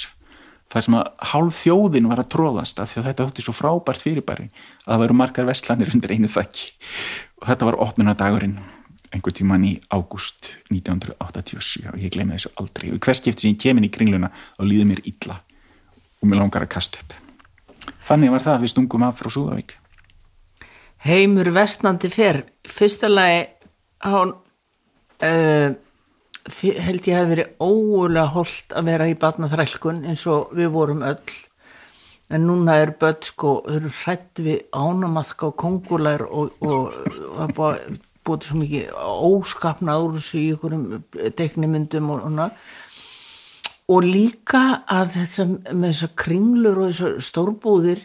[0.73, 4.03] þar sem að hálf þjóðin var að tróðast af því að þetta höfði svo frábært
[4.03, 6.71] fyrirbæri að það veru margar vestlanir undir einu þakki
[7.41, 8.57] og þetta var opnunadagurinn
[9.13, 12.89] einhver tíman í ágúst 1987 og ég gleymi þessu aldrei.
[12.93, 15.37] Og hvers skipti sem ég kemin í kringluna þá líði mér illa
[16.19, 17.13] og mér langar að kasta upp.
[18.07, 19.75] Þannig var það að við stungum af frá Súðavík.
[21.03, 22.43] Heimur vestnandi fer.
[22.65, 23.45] Fyrsta lagi
[24.07, 25.75] hann uh,
[26.51, 31.35] held ég að verið óulega holdt að vera í batnaþrælkun eins og við vorum öll.
[32.33, 36.95] En núna er börn sko, þau eru hrætt við ánamaðka og kongulær og, og,
[37.29, 38.93] og, og búið svo mikið
[39.27, 42.49] óskapnað úr þessu í einhverjum teknimyndum og svona.
[43.91, 48.03] Og líka að þetta með þessar kringlur og þessar stórbúðir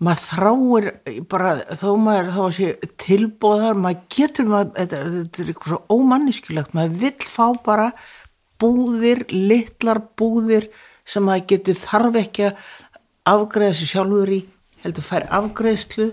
[0.00, 0.86] maður þráir
[1.28, 5.98] bara þó maður þá að sé tilbóðar maður getur maður, þetta, þetta er eitthvað svo
[5.98, 7.90] ómanniskilegt, maður vill fá bara
[8.60, 10.70] búðir, litlar búðir
[11.08, 12.64] sem maður getur þarf ekki að
[13.30, 14.40] afgreða sér sjálfur í
[14.84, 16.08] heldur fær afgreðslu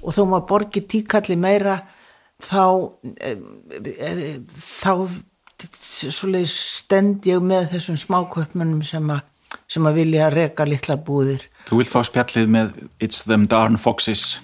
[0.00, 1.80] og þó maður borgi tíkalli meira
[2.40, 2.64] þá
[3.20, 3.32] e,
[3.80, 4.12] e,
[4.52, 4.92] þá
[5.80, 9.26] svoleiðis stend ég með þessum smáköpmunum sem að
[9.70, 14.40] sem að vilja reka litla búðir Þú vilt fá spjallið með It's them darn foxes.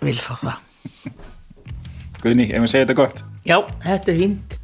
[0.00, 0.62] Vil fá það.
[2.22, 3.18] Guðni, ef við segja þetta gott?
[3.44, 4.56] Já, þetta er fínt.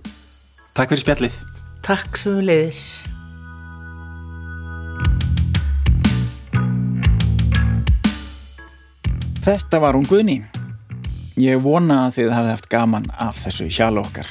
[0.72, 1.36] Takk fyrir spjallið.
[1.84, 2.80] Takk sem við leiðis
[9.44, 10.38] Þetta var hún Guðni
[11.38, 14.30] Ég vona að þið hafið haft gaman af þessu hjal okkar.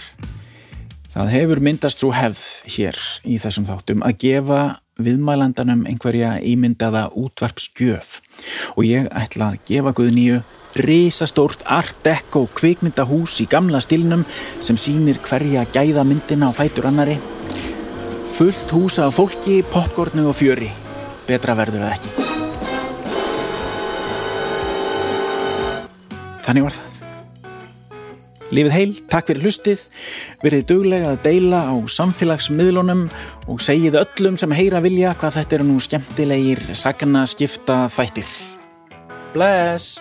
[1.13, 2.41] Það hefur myndast svo hefð
[2.73, 2.97] hér
[3.29, 4.61] í þessum þáttum að gefa
[5.01, 8.19] viðmælandanum einhverja ímyndaða útvarpsgjöf.
[8.75, 10.41] Og ég ætla að gefa Guðníu
[10.75, 14.25] risastórt art deco kvikmyndahús í gamla stilnum
[14.61, 17.19] sem sýnir hverja gæða myndina á fætur annari
[18.35, 20.67] fullt húsa af fólki, popcornu og fjöri.
[21.27, 22.09] Betra verður það ekki.
[26.45, 26.94] Þannig var það
[28.53, 29.85] Lífið heil, takk fyrir hlustið,
[30.43, 33.07] verið duglega að deila á samfélagsmiðlunum
[33.49, 38.29] og segið öllum sem heyra vilja hvað þetta eru nú skemmtilegir sagna skipta þættir.
[39.33, 39.97] Bless!